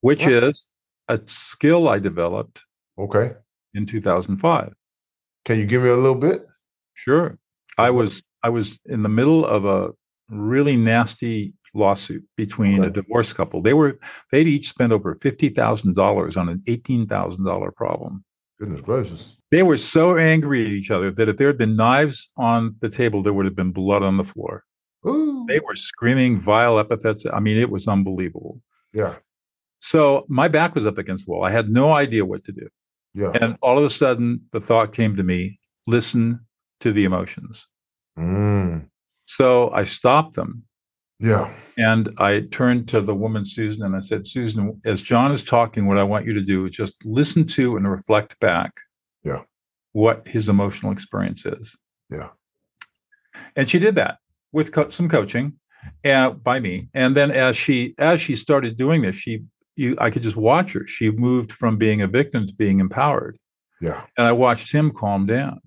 which 0.00 0.26
is 0.26 0.68
a 1.08 1.20
skill 1.26 1.88
I 1.88 1.98
developed 1.98 2.64
Okay. 2.98 3.32
in 3.74 3.84
2005. 3.86 4.72
Can 5.44 5.58
you 5.58 5.66
give 5.66 5.82
me 5.82 5.90
a 5.90 5.96
little 5.96 6.14
bit? 6.14 6.46
Sure. 6.94 7.38
I 7.78 7.90
was 7.90 8.22
I 8.42 8.48
was 8.50 8.78
in 8.86 9.02
the 9.02 9.08
middle 9.08 9.44
of 9.44 9.64
a 9.64 9.90
really 10.28 10.76
nasty 10.76 11.54
lawsuit 11.74 12.22
between 12.36 12.82
a 12.82 12.86
Okay. 12.86 13.00
divorce 13.00 13.32
couple. 13.32 13.60
They 13.62 13.74
were 13.74 13.98
they'd 14.30 14.46
each 14.48 14.68
spent 14.68 14.92
over 14.92 15.14
fifty 15.16 15.48
thousand 15.48 15.94
dollars 15.96 16.36
on 16.36 16.48
an 16.48 16.62
eighteen 16.66 17.06
thousand 17.06 17.44
dollar 17.44 17.70
problem. 17.72 18.24
Goodness 18.60 18.80
gracious. 18.80 19.36
They 19.50 19.62
were 19.64 19.76
so 19.76 20.16
angry 20.16 20.64
at 20.64 20.70
each 20.72 20.90
other 20.90 21.10
that 21.10 21.28
if 21.28 21.36
there 21.36 21.48
had 21.48 21.58
been 21.58 21.76
knives 21.76 22.30
on 22.36 22.76
the 22.80 22.88
table, 22.88 23.22
there 23.22 23.32
would 23.32 23.44
have 23.46 23.56
been 23.56 23.72
blood 23.72 24.02
on 24.02 24.16
the 24.16 24.24
floor. 24.24 24.64
Ooh. 25.06 25.44
They 25.48 25.58
were 25.60 25.74
screaming 25.74 26.40
vile 26.40 26.78
epithets. 26.78 27.26
I 27.26 27.40
mean, 27.40 27.56
it 27.58 27.70
was 27.70 27.86
unbelievable. 27.88 28.60
Yeah. 28.92 29.16
So 29.80 30.24
my 30.28 30.48
back 30.48 30.74
was 30.74 30.86
up 30.86 30.96
against 30.98 31.26
the 31.26 31.32
wall. 31.32 31.44
I 31.44 31.50
had 31.50 31.68
no 31.68 31.92
idea 31.92 32.24
what 32.24 32.42
to 32.44 32.52
do. 32.52 32.68
Yeah. 33.12 33.32
And 33.40 33.56
all 33.60 33.76
of 33.78 33.84
a 33.84 33.90
sudden, 33.90 34.42
the 34.52 34.60
thought 34.60 34.92
came 34.92 35.14
to 35.16 35.22
me 35.22 35.58
listen 35.86 36.40
to 36.84 36.92
the 36.92 37.04
emotions. 37.04 37.66
Mm. 38.18 38.88
So 39.24 39.70
I 39.70 39.84
stopped 39.84 40.36
them 40.36 40.64
Yeah. 41.18 41.52
and 41.78 42.10
I 42.18 42.40
turned 42.40 42.88
to 42.88 43.00
the 43.00 43.14
woman, 43.14 43.44
Susan, 43.46 43.82
and 43.82 43.96
I 43.96 44.00
said, 44.00 44.26
Susan, 44.26 44.80
as 44.84 45.00
John 45.00 45.32
is 45.32 45.42
talking, 45.42 45.86
what 45.86 45.96
I 45.98 46.02
want 46.04 46.26
you 46.26 46.34
to 46.34 46.42
do 46.42 46.66
is 46.66 46.74
just 46.76 46.94
listen 47.06 47.46
to 47.56 47.76
and 47.76 47.90
reflect 47.90 48.38
back 48.38 48.72
Yeah. 49.22 49.42
what 49.92 50.28
his 50.28 50.48
emotional 50.48 50.92
experience 50.92 51.46
is. 51.46 51.74
Yeah. 52.10 52.28
And 53.56 53.68
she 53.70 53.78
did 53.78 53.94
that 53.94 54.18
with 54.52 54.70
co- 54.72 54.90
some 54.90 55.08
coaching 55.08 55.54
uh, 56.04 56.30
by 56.30 56.60
me. 56.60 56.88
And 56.92 57.16
then 57.16 57.30
as 57.30 57.56
she 57.56 57.94
as 57.98 58.20
she 58.20 58.36
started 58.36 58.76
doing 58.76 59.02
this, 59.02 59.16
she 59.16 59.44
you 59.76 59.96
I 59.98 60.10
could 60.10 60.22
just 60.22 60.36
watch 60.36 60.72
her. 60.74 60.86
She 60.86 61.10
moved 61.10 61.50
from 61.50 61.78
being 61.78 62.00
a 62.02 62.06
victim 62.06 62.46
to 62.46 62.54
being 62.54 62.78
empowered. 62.78 63.36
Yeah. 63.80 64.04
And 64.16 64.26
I 64.26 64.32
watched 64.32 64.70
him 64.72 64.92
calm 64.92 65.26
down. 65.26 65.60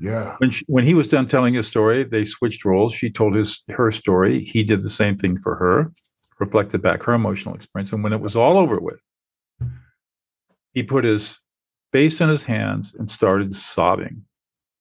Yeah. 0.00 0.36
when 0.38 0.50
she, 0.50 0.64
when 0.68 0.84
he 0.84 0.94
was 0.94 1.08
done 1.08 1.26
telling 1.26 1.54
his 1.54 1.66
story, 1.66 2.04
they 2.04 2.24
switched 2.24 2.64
roles. 2.64 2.94
She 2.94 3.10
told 3.10 3.34
his 3.34 3.62
her 3.70 3.90
story. 3.90 4.44
He 4.44 4.62
did 4.62 4.82
the 4.82 4.90
same 4.90 5.16
thing 5.16 5.38
for 5.40 5.56
her, 5.56 5.92
reflected 6.38 6.82
back 6.82 7.02
her 7.02 7.14
emotional 7.14 7.54
experience. 7.54 7.92
And 7.92 8.04
when 8.04 8.12
it 8.12 8.20
was 8.20 8.36
all 8.36 8.58
over 8.58 8.78
with, 8.78 9.00
he 10.72 10.82
put 10.82 11.04
his 11.04 11.40
face 11.92 12.20
in 12.20 12.28
his 12.28 12.44
hands 12.44 12.94
and 12.94 13.10
started 13.10 13.56
sobbing. 13.56 14.24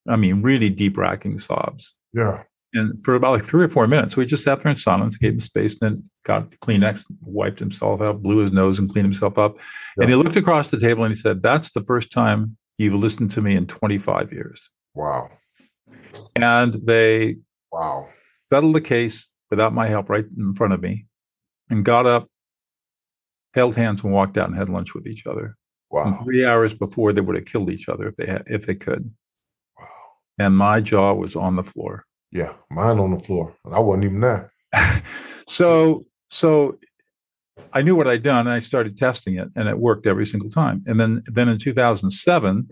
I 0.08 0.16
mean, 0.16 0.42
really 0.42 0.70
deep 0.70 0.98
racking 0.98 1.40
sobs. 1.40 1.96
Yeah. 2.14 2.44
And 2.74 3.02
for 3.04 3.16
about 3.16 3.32
like 3.32 3.46
three 3.46 3.64
or 3.64 3.70
four 3.70 3.88
minutes, 3.88 4.16
we 4.16 4.26
just 4.26 4.44
sat 4.44 4.62
there 4.62 4.72
in 4.72 4.78
silence, 4.78 5.18
gave 5.18 5.34
him 5.34 5.40
space, 5.40 5.78
and 5.82 5.92
then 5.92 6.10
got 6.26 6.50
the 6.50 6.58
Kleenex, 6.58 7.06
wiped 7.22 7.60
himself 7.60 8.02
out, 8.02 8.22
blew 8.22 8.38
his 8.38 8.52
nose, 8.52 8.78
and 8.78 8.90
cleaned 8.90 9.06
himself 9.06 9.38
up. 9.38 9.58
And 9.98 10.10
he 10.10 10.16
looked 10.16 10.36
across 10.36 10.70
the 10.70 10.80
table 10.80 11.04
and 11.04 11.14
he 11.14 11.20
said, 11.20 11.42
"That's 11.42 11.72
the 11.72 11.82
first 11.84 12.12
time 12.12 12.58
you've 12.78 12.94
listened 12.94 13.32
to 13.32 13.42
me 13.42 13.56
in 13.56 13.68
25 13.68 14.32
years." 14.32 14.70
Wow. 14.98 15.30
And 16.36 16.74
they 16.74 17.38
Wow. 17.72 18.10
settled 18.52 18.74
the 18.76 18.82
case 18.82 19.30
without 19.52 19.74
my 19.74 19.88
help 19.88 20.10
right 20.10 20.26
in 20.38 20.54
front 20.54 20.74
of 20.74 20.82
me 20.82 21.06
and 21.70 21.86
got 21.86 22.06
up, 22.06 22.28
held 23.54 23.76
hands, 23.76 24.04
and 24.04 24.12
walked 24.12 24.38
out 24.38 24.50
and 24.50 24.58
had 24.58 24.70
lunch 24.70 24.94
with 24.96 25.06
each 25.08 25.28
other. 25.28 25.56
And 25.92 26.14
Wow. 26.16 26.24
three 26.24 26.44
hours 26.46 26.74
before 26.74 27.14
they 27.14 27.22
would 27.22 27.36
have 27.36 27.46
killed 27.46 27.70
each 27.70 27.88
other 27.88 28.08
if 28.08 28.16
they 28.16 28.26
had, 28.26 28.44
if 28.48 28.66
they 28.66 28.76
could. 28.76 29.14
Wow. 29.80 29.86
And 30.40 30.58
my 30.58 30.82
jaw 30.82 31.14
was 31.14 31.36
on 31.36 31.56
the 31.56 31.64
floor. 31.64 32.06
Yeah. 32.32 32.54
Mine 32.72 33.00
on 33.00 33.12
the 33.12 33.20
floor. 33.20 33.56
And 33.64 33.74
I 33.76 33.80
wasn't 33.80 34.06
even 34.06 34.20
there. 34.22 34.52
so 35.48 36.06
so 36.30 36.78
I 37.74 37.82
knew 37.84 37.96
what 37.96 38.08
I'd 38.08 38.24
done 38.24 38.48
and 38.48 38.50
I 38.50 38.60
started 38.60 38.98
testing 38.98 39.36
it 39.36 39.50
and 39.56 39.70
it 39.70 39.78
worked 39.80 40.08
every 40.08 40.26
single 40.26 40.50
time. 40.50 40.82
And 40.88 41.00
then 41.00 41.24
then 41.28 41.48
in 41.50 41.58
2007 41.60 42.68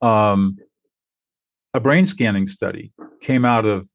um 0.00 0.56
a 1.74 1.80
brain 1.80 2.06
scanning 2.06 2.46
study 2.48 2.92
came 3.20 3.44
out 3.44 3.64
of 3.66 3.86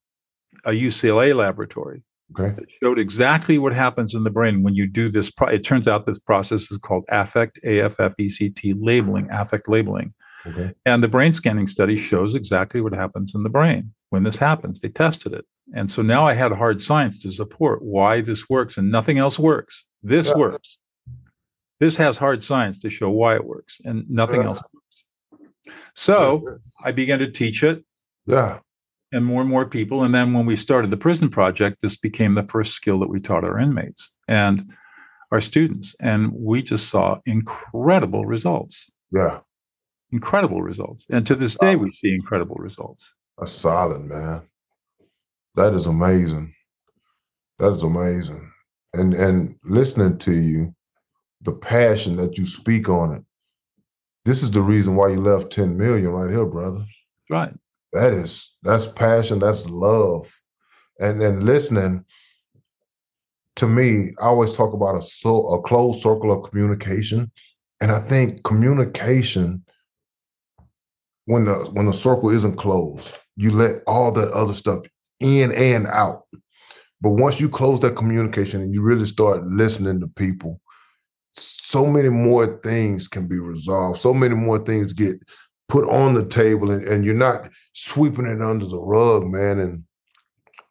a 0.65 0.71
UCLA 0.71 1.33
laboratory 1.35 2.03
Okay. 2.37 2.53
that 2.55 2.65
showed 2.83 2.99
exactly 2.99 3.57
what 3.57 3.73
happens 3.73 4.13
in 4.13 4.23
the 4.23 4.29
brain 4.29 4.61
when 4.61 4.75
you 4.75 4.85
do 4.85 5.09
this. 5.09 5.31
Pro- 5.31 5.47
it 5.47 5.63
turns 5.63 5.87
out 5.87 6.05
this 6.05 6.19
process 6.19 6.69
is 6.69 6.77
called 6.77 7.05
affect, 7.09 7.57
A 7.65 7.81
F 7.81 7.99
F 7.99 8.13
E 8.19 8.29
C 8.29 8.49
T 8.49 8.73
labeling, 8.73 9.27
affect 9.31 9.67
labeling. 9.67 10.13
Okay. 10.45 10.73
And 10.85 11.03
the 11.03 11.07
brain 11.07 11.33
scanning 11.33 11.65
study 11.67 11.97
shows 11.97 12.35
exactly 12.35 12.81
what 12.81 12.93
happens 12.93 13.33
in 13.33 13.41
the 13.43 13.49
brain 13.49 13.93
when 14.09 14.23
this 14.23 14.37
happens. 14.37 14.79
They 14.79 14.89
tested 14.89 15.33
it. 15.33 15.45
And 15.73 15.91
so 15.91 16.01
now 16.01 16.25
I 16.27 16.33
had 16.33 16.51
hard 16.51 16.81
science 16.83 17.17
to 17.19 17.31
support 17.31 17.81
why 17.81 18.21
this 18.21 18.47
works 18.49 18.77
and 18.77 18.91
nothing 18.91 19.17
else 19.17 19.39
works. 19.39 19.85
This 20.03 20.27
Yeah. 20.29 20.35
works. 20.37 20.77
This 21.79 21.97
has 21.97 22.17
hard 22.17 22.43
science 22.43 22.79
to 22.79 22.89
show 22.89 23.09
why 23.09 23.35
it 23.35 23.45
works 23.45 23.79
and 23.83 24.07
nothing 24.09 24.41
Yeah. 24.41 24.47
else 24.47 24.57
works. 24.73 24.78
So 25.95 26.57
I 26.83 26.91
began 26.91 27.19
to 27.19 27.31
teach 27.31 27.63
it 27.63 27.83
Yeah. 28.25 28.59
and 29.11 29.25
more 29.25 29.41
and 29.41 29.49
more 29.49 29.65
people. 29.67 30.03
And 30.03 30.13
then 30.13 30.33
when 30.33 30.45
we 30.45 30.55
started 30.55 30.89
the 30.91 30.97
prison 30.97 31.29
project, 31.29 31.81
this 31.81 31.97
became 31.97 32.35
the 32.35 32.43
first 32.43 32.73
skill 32.73 32.99
that 32.99 33.09
we 33.09 33.19
taught 33.19 33.43
our 33.43 33.59
inmates. 33.59 34.11
And 34.27 34.73
our 35.31 35.41
students, 35.41 35.95
and 35.99 36.31
we 36.33 36.61
just 36.63 36.89
saw 36.89 37.19
incredible 37.25 38.25
results. 38.25 38.89
Yeah. 39.11 39.39
Incredible 40.11 40.61
results. 40.63 41.05
And 41.09 41.25
to 41.27 41.35
this 41.35 41.53
day, 41.55 41.75
we 41.75 41.91
see 41.91 42.13
incredible 42.15 42.55
results. 42.55 43.13
That's 43.37 43.51
solid, 43.51 44.05
man. 44.05 44.41
That 45.55 45.73
is 45.73 45.85
amazing. 45.85 46.53
That 47.59 47.73
is 47.73 47.83
amazing. 47.83 48.51
And 48.93 49.13
and 49.13 49.55
listening 49.63 50.17
to 50.19 50.33
you, 50.33 50.73
the 51.41 51.51
passion 51.51 52.17
that 52.17 52.37
you 52.39 52.45
speak 52.47 52.89
on 52.89 53.13
it. 53.13 53.23
This 54.29 54.43
is 54.43 54.51
the 54.51 54.61
reason 54.61 54.95
why 54.95 55.07
you 55.09 55.21
left 55.21 55.51
10 55.53 55.75
million 55.75 56.09
right 56.09 56.29
here, 56.29 56.45
brother. 56.45 56.85
Right. 57.31 57.51
That 57.93 58.13
is 58.13 58.55
that's 58.61 58.85
passion, 58.85 59.39
that's 59.39 59.67
love. 59.67 60.31
And 60.99 61.19
then 61.19 61.47
listening 61.47 62.05
to 63.55 63.67
me, 63.67 64.11
I 64.21 64.25
always 64.25 64.53
talk 64.53 64.75
about 64.75 64.97
a 64.97 65.01
so 65.01 65.47
a 65.47 65.63
closed 65.63 66.03
circle 66.03 66.31
of 66.31 66.47
communication. 66.47 67.31
And 67.81 67.89
I 67.89 68.01
think 68.01 68.43
communication, 68.43 69.65
when 71.25 71.45
the 71.45 71.55
when 71.71 71.87
the 71.87 71.91
circle 71.91 72.29
isn't 72.29 72.57
closed, 72.57 73.17
you 73.35 73.49
let 73.49 73.81
all 73.87 74.11
that 74.11 74.29
other 74.29 74.53
stuff 74.53 74.85
in 75.19 75.51
and 75.53 75.87
out. 75.87 76.27
But 77.01 77.13
once 77.13 77.39
you 77.39 77.49
close 77.49 77.79
that 77.79 77.95
communication 77.95 78.61
and 78.61 78.71
you 78.71 78.83
really 78.83 79.07
start 79.07 79.47
listening 79.47 79.99
to 80.01 80.07
people, 80.07 80.61
so 81.39 81.85
many 81.85 82.09
more 82.09 82.59
things 82.61 83.07
can 83.07 83.27
be 83.27 83.39
resolved. 83.39 83.99
So 83.99 84.13
many 84.13 84.35
more 84.35 84.59
things 84.59 84.93
get 84.93 85.15
put 85.67 85.87
on 85.89 86.13
the 86.13 86.25
table 86.25 86.71
and, 86.71 86.85
and 86.85 87.05
you're 87.05 87.13
not 87.13 87.49
sweeping 87.73 88.25
it 88.25 88.41
under 88.41 88.65
the 88.65 88.79
rug, 88.79 89.25
man. 89.25 89.59
And 89.59 89.83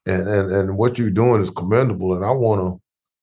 and 0.07 0.29
and 0.29 0.51
and 0.51 0.79
what 0.79 0.99
you're 0.99 1.11
doing 1.11 1.41
is 1.41 1.51
commendable. 1.51 2.15
And 2.15 2.25
I 2.25 2.31
wanna 2.31 2.77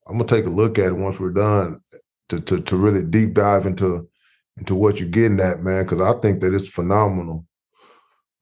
I'm 0.08 0.18
gonna 0.18 0.26
take 0.26 0.46
a 0.46 0.50
look 0.50 0.78
at 0.78 0.88
it 0.88 0.98
once 0.98 1.20
we're 1.20 1.32
done 1.32 1.82
to 2.30 2.40
to 2.40 2.62
to 2.62 2.78
really 2.78 3.04
deep 3.04 3.34
dive 3.34 3.66
into 3.66 4.08
into 4.58 4.76
what 4.76 5.00
you're 5.00 5.10
getting 5.10 5.40
at, 5.40 5.62
man, 5.62 5.84
because 5.84 6.02
I 6.02 6.18
think 6.22 6.42
that 6.42 6.54
it's 6.54 6.70
phenomenal. 6.70 7.46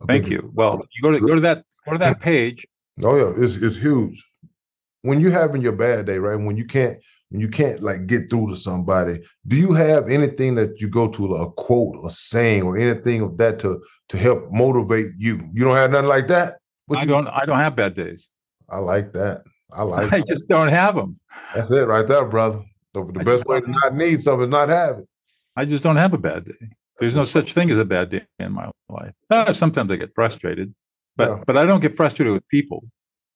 I 0.01 0.05
Thank 0.05 0.29
you. 0.29 0.51
Well, 0.53 0.81
you 0.95 1.01
go 1.01 1.11
to 1.11 1.19
go 1.19 1.35
to 1.35 1.41
that 1.41 1.63
go 1.85 1.93
to 1.93 1.97
that 1.97 2.19
page. 2.21 2.65
Oh 3.03 3.15
yeah, 3.15 3.43
it's 3.43 3.55
it's 3.55 3.77
huge. 3.77 4.23
When 5.01 5.19
you're 5.19 5.31
having 5.31 5.61
your 5.61 5.73
bad 5.73 6.05
day, 6.05 6.17
right? 6.17 6.35
When 6.35 6.55
you 6.55 6.65
can't 6.65 6.97
when 7.33 7.41
you 7.41 7.49
can't 7.49 7.81
like 7.81 8.05
get 8.05 8.29
through 8.29 8.47
to 8.49 8.55
somebody, 8.55 9.19
do 9.47 9.55
you 9.55 9.73
have 9.73 10.07
anything 10.07 10.53
that 10.53 10.79
you 10.79 10.87
go 10.87 11.09
to 11.09 11.33
a 11.33 11.51
quote, 11.51 11.95
or 11.99 12.09
saying, 12.11 12.61
or 12.61 12.77
anything 12.77 13.21
of 13.21 13.37
that 13.37 13.57
to 13.59 13.81
to 14.09 14.17
help 14.17 14.51
motivate 14.51 15.07
you? 15.17 15.41
You 15.51 15.63
don't 15.65 15.75
have 15.75 15.89
nothing 15.91 16.09
like 16.09 16.27
that. 16.27 16.59
What 16.85 16.99
I 16.99 17.01
you 17.01 17.07
don't 17.07 17.27
I 17.27 17.45
don't 17.45 17.57
have 17.57 17.75
bad 17.75 17.95
days. 17.95 18.29
I 18.69 18.77
like 18.77 19.13
that. 19.13 19.41
I 19.73 19.81
like 19.93 20.13
I 20.13 20.19
that. 20.19 20.27
just 20.27 20.47
don't 20.47 20.67
have 20.67 20.95
them. 20.95 21.19
That's 21.55 21.71
it 21.71 21.87
right 21.87 22.05
there, 22.07 22.23
brother. 22.25 22.61
The, 22.93 23.03
the 23.03 23.23
best 23.23 23.45
way 23.45 23.61
to 23.61 23.67
not 23.67 23.95
need 23.95 24.21
something 24.21 24.43
is 24.43 24.49
not 24.51 24.69
have 24.69 24.99
it. 24.99 25.07
I 25.55 25.65
just 25.65 25.81
don't 25.83 25.95
have 25.97 26.13
a 26.13 26.19
bad 26.19 26.45
day. 26.45 26.69
There's 26.99 27.15
no 27.15 27.25
such 27.25 27.55
thing 27.55 27.71
as 27.71 27.79
a 27.79 27.85
bad 27.85 28.09
day 28.09 28.21
in 28.37 28.51
my 28.51 28.69
life. 28.89 29.13
Uh, 29.31 29.51
sometimes 29.53 29.89
I 29.91 29.95
get 29.95 30.11
frustrated, 30.13 30.75
but 31.17 31.29
Yeah. 31.29 31.43
but 31.47 31.57
I 31.57 31.65
don't 31.65 31.79
get 31.81 31.95
frustrated 31.95 32.31
with 32.33 32.47
people. 32.49 32.83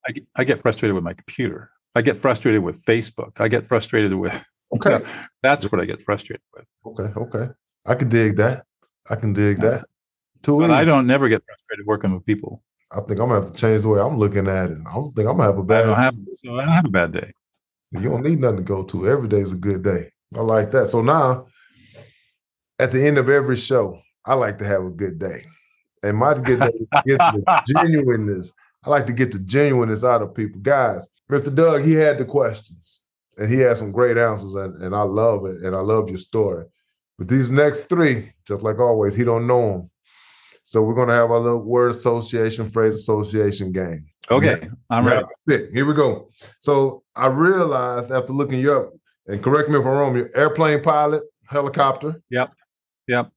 I 0.06 0.12
get, 0.12 0.24
I 0.36 0.44
get 0.44 0.62
frustrated 0.62 0.94
with 0.94 1.02
my 1.02 1.14
computer. 1.14 1.72
I 1.98 2.00
get 2.00 2.16
frustrated 2.16 2.62
with 2.62 2.84
Facebook. 2.84 3.40
I 3.40 3.48
get 3.48 3.66
frustrated 3.66 4.14
with 4.14 4.32
Okay. 4.72 5.00
that's 5.42 5.72
what 5.72 5.80
I 5.80 5.84
get 5.84 6.00
frustrated 6.00 6.42
with. 6.54 6.64
Okay. 6.86 7.12
Okay. 7.18 7.52
I 7.86 7.94
can 7.96 8.08
dig 8.08 8.36
that. 8.36 8.66
I 9.10 9.16
can 9.16 9.32
dig 9.32 9.60
that. 9.62 9.84
Too 10.42 10.60
But 10.60 10.66
easy. 10.66 10.74
I 10.74 10.84
don't 10.84 11.08
never 11.08 11.28
get 11.28 11.42
frustrated 11.44 11.86
working 11.86 12.14
with 12.14 12.24
people. 12.24 12.62
I 12.92 13.00
think 13.00 13.18
I'm 13.18 13.30
gonna 13.30 13.40
have 13.40 13.52
to 13.52 13.58
change 13.58 13.82
the 13.82 13.88
way 13.88 14.00
I'm 14.00 14.16
looking 14.16 14.46
at 14.46 14.70
it. 14.70 14.78
I 14.86 14.94
don't 14.94 15.10
think 15.10 15.28
I'm 15.28 15.38
gonna 15.38 15.50
have 15.50 15.58
a 15.58 15.62
I 15.62 15.64
bad 15.64 15.82
don't 15.86 15.96
have 15.96 16.14
so 16.44 16.56
I 16.56 16.64
don't 16.66 16.74
have 16.74 16.84
a 16.84 16.88
bad 16.88 17.12
day. 17.12 17.32
You 17.90 18.00
don't 18.00 18.22
need 18.22 18.40
nothing 18.40 18.58
to 18.58 18.62
go 18.62 18.84
to. 18.84 19.08
Every 19.08 19.26
day 19.26 19.40
is 19.40 19.52
a 19.52 19.56
good 19.56 19.82
day. 19.82 20.12
I 20.36 20.40
like 20.40 20.70
that. 20.70 20.90
So 20.90 21.02
now, 21.02 21.46
at 22.78 22.92
the 22.92 23.04
end 23.04 23.18
of 23.18 23.28
every 23.28 23.56
show, 23.56 23.98
I 24.24 24.34
like 24.34 24.58
to 24.58 24.64
have 24.64 24.84
a 24.84 24.90
good 24.90 25.18
day. 25.18 25.44
And 26.04 26.16
my 26.16 26.34
good 26.34 26.60
day 26.60 26.70
the 27.04 27.62
genuineness. 27.66 28.54
I 28.84 28.90
like 28.90 29.06
to 29.06 29.12
get 29.12 29.32
the 29.32 29.38
genuineness 29.40 30.04
out 30.04 30.22
of 30.22 30.34
people. 30.34 30.60
Guys, 30.60 31.08
Mr. 31.30 31.54
Doug, 31.54 31.84
he 31.84 31.92
had 31.94 32.18
the 32.18 32.24
questions 32.24 33.00
and 33.36 33.50
he 33.50 33.58
had 33.58 33.76
some 33.76 33.92
great 33.92 34.16
answers, 34.16 34.54
and, 34.54 34.74
and 34.82 34.94
I 34.94 35.02
love 35.02 35.44
it. 35.46 35.62
And 35.62 35.74
I 35.76 35.80
love 35.80 36.08
your 36.08 36.18
story. 36.18 36.64
But 37.18 37.28
these 37.28 37.50
next 37.50 37.84
three, 37.84 38.32
just 38.46 38.62
like 38.62 38.78
always, 38.78 39.14
he 39.16 39.24
don't 39.24 39.46
know 39.46 39.72
them. 39.72 39.90
So 40.64 40.82
we're 40.82 40.94
gonna 40.94 41.14
have 41.14 41.30
our 41.30 41.38
little 41.40 41.62
word 41.62 41.90
association, 41.90 42.68
phrase 42.68 42.94
association 42.94 43.72
game. 43.72 44.06
Okay, 44.30 44.68
I'm 44.90 45.04
Yeah, 45.04 45.10
ready. 45.10 45.26
fit. 45.48 45.70
Here 45.72 45.86
we 45.86 45.94
go. 45.94 46.30
So 46.60 47.02
I 47.16 47.28
realized 47.28 48.10
after 48.12 48.32
looking 48.32 48.60
you 48.60 48.72
up, 48.72 48.92
and 49.26 49.42
correct 49.42 49.68
me 49.68 49.76
if 49.78 49.86
I'm 49.86 49.92
wrong, 49.92 50.16
you're 50.16 50.30
airplane 50.36 50.82
pilot, 50.82 51.22
helicopter. 51.46 52.20
Yep. 52.30 52.52
Yep. 53.06 53.30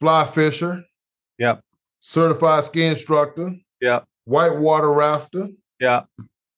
Fly 0.00 0.24
fisher. 0.24 0.84
Yep. 1.38 1.60
Certified 2.00 2.64
ski 2.64 2.84
instructor. 2.84 3.54
Yep. 3.80 4.06
Whitewater 4.24 4.92
rafter. 4.92 5.48
Yeah, 5.80 6.02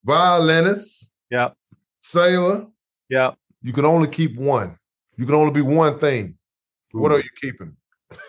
Violinist. 0.05 1.11
yeah, 1.31 1.51
Sailor. 2.01 2.67
yeah. 3.09 3.33
You 3.63 3.73
can 3.73 3.85
only 3.85 4.09
keep 4.09 4.37
one. 4.37 4.77
You 5.17 5.25
can 5.27 5.35
only 5.37 5.53
be 5.53 5.61
one 5.63 5.99
thing. 6.01 6.37
What 6.91 7.13
are 7.13 7.19
you 7.19 7.31
keeping? 7.41 7.77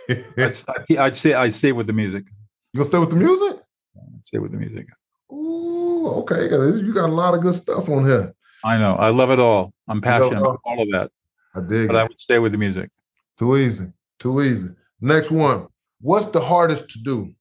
I'd, 0.09 0.23
I'd, 0.37 0.97
I'd 0.97 1.17
say 1.17 1.33
I'd 1.33 1.53
stay 1.53 1.71
with 1.71 1.87
the 1.87 1.93
music. 1.93 2.25
You 2.71 2.77
gonna 2.77 2.85
stay 2.89 2.99
with 2.99 3.09
the 3.09 3.15
music? 3.15 3.59
I'd 3.97 4.25
stay 4.25 4.37
with 4.37 4.51
the 4.51 4.57
music. 4.57 4.87
Ooh, 5.31 6.07
okay. 6.19 6.43
You 6.43 6.93
got 6.93 7.09
a 7.09 7.11
lot 7.13 7.33
of 7.33 7.41
good 7.41 7.55
stuff 7.55 7.89
on 7.89 8.05
here. 8.05 8.33
I 8.63 8.77
know. 8.77 8.93
I 8.95 9.09
love 9.09 9.31
it 9.31 9.39
all. 9.39 9.73
I'm 9.87 9.99
passionate 10.01 10.39
about 10.39 10.59
all 10.65 10.81
of 10.81 10.87
that. 10.91 11.11
I 11.55 11.59
dig 11.61 11.87
But 11.87 11.95
it. 11.95 11.99
I 11.99 12.03
would 12.03 12.19
stay 12.19 12.39
with 12.39 12.51
the 12.51 12.57
music. 12.57 12.89
Too 13.37 13.57
easy. 13.57 13.91
Too 14.19 14.41
easy. 14.41 14.69
Next 15.01 15.31
one. 15.31 15.67
What's 15.99 16.27
the 16.27 16.39
hardest 16.41 16.89
to 16.91 16.99
do? 16.99 17.33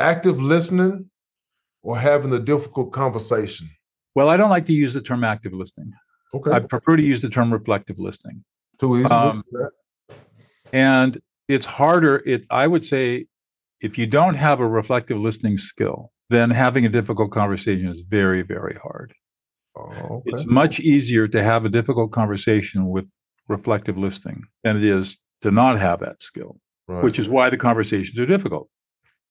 Active 0.00 0.40
listening 0.40 1.10
or 1.82 1.98
having 1.98 2.32
a 2.32 2.38
difficult 2.38 2.90
conversation? 2.92 3.68
Well, 4.14 4.30
I 4.30 4.36
don't 4.38 4.50
like 4.50 4.64
to 4.66 4.72
use 4.72 4.94
the 4.94 5.02
term 5.02 5.22
active 5.24 5.52
listening. 5.52 5.92
Okay. 6.34 6.50
I 6.50 6.60
prefer 6.60 6.96
to 6.96 7.02
use 7.02 7.20
the 7.20 7.28
term 7.28 7.52
reflective 7.52 7.98
listening. 7.98 8.42
Too 8.78 8.96
easy. 8.96 9.10
um, 9.10 9.44
And 10.72 11.20
it's 11.48 11.66
harder. 11.66 12.22
It 12.24 12.46
I 12.50 12.66
would 12.66 12.84
say 12.84 13.26
if 13.80 13.98
you 13.98 14.06
don't 14.06 14.34
have 14.34 14.58
a 14.60 14.66
reflective 14.66 15.18
listening 15.18 15.58
skill, 15.58 16.12
then 16.30 16.50
having 16.50 16.86
a 16.86 16.88
difficult 16.88 17.30
conversation 17.32 17.88
is 17.88 18.00
very, 18.02 18.42
very 18.42 18.74
hard. 18.82 19.12
oh, 19.76 20.22
It's 20.26 20.46
much 20.46 20.80
easier 20.80 21.28
to 21.28 21.42
have 21.42 21.64
a 21.64 21.68
difficult 21.68 22.10
conversation 22.12 22.88
with 22.88 23.10
reflective 23.48 23.98
listening 23.98 24.44
than 24.64 24.76
it 24.76 24.84
is 24.84 25.18
to 25.42 25.50
not 25.50 25.78
have 25.78 26.00
that 26.00 26.22
skill, 26.22 26.58
Right. 26.88 27.02
which 27.04 27.18
is 27.18 27.28
why 27.28 27.50
the 27.50 27.56
conversations 27.56 28.18
are 28.18 28.26
difficult 28.26 28.68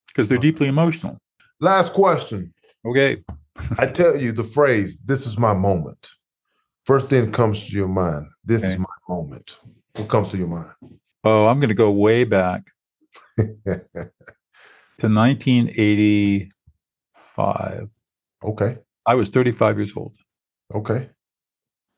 because 0.10 0.30
they're 0.30 0.38
deeply 0.38 0.68
emotional. 0.68 1.18
Last 1.60 1.94
question. 1.94 2.54
Okay. 2.86 3.24
I 3.78 3.88
tell 3.88 4.16
you 4.16 4.32
the 4.32 4.44
phrase, 4.44 5.00
this 5.04 5.26
is 5.28 5.38
my 5.38 5.54
moment. 5.54 6.10
First 6.86 7.10
thing 7.10 7.32
comes 7.32 7.66
to 7.68 7.72
your 7.74 7.88
mind, 7.88 8.28
this 8.44 8.64
is 8.64 8.78
my 8.78 8.86
moment. 9.08 9.60
What 9.96 10.10
comes 10.10 10.30
to 10.32 10.38
your 10.38 10.48
mind? 10.48 10.72
Oh, 11.24 11.48
I'm 11.48 11.60
going 11.60 11.70
to 11.70 11.76
go 11.76 11.92
way 11.92 12.24
back 12.24 12.72
to 13.38 13.50
1985. 15.00 17.90
okay. 18.44 18.78
I 19.06 19.16
was 19.16 19.30
35 19.30 19.78
years 19.78 19.94
old. 19.96 20.14
Okay. 20.74 21.10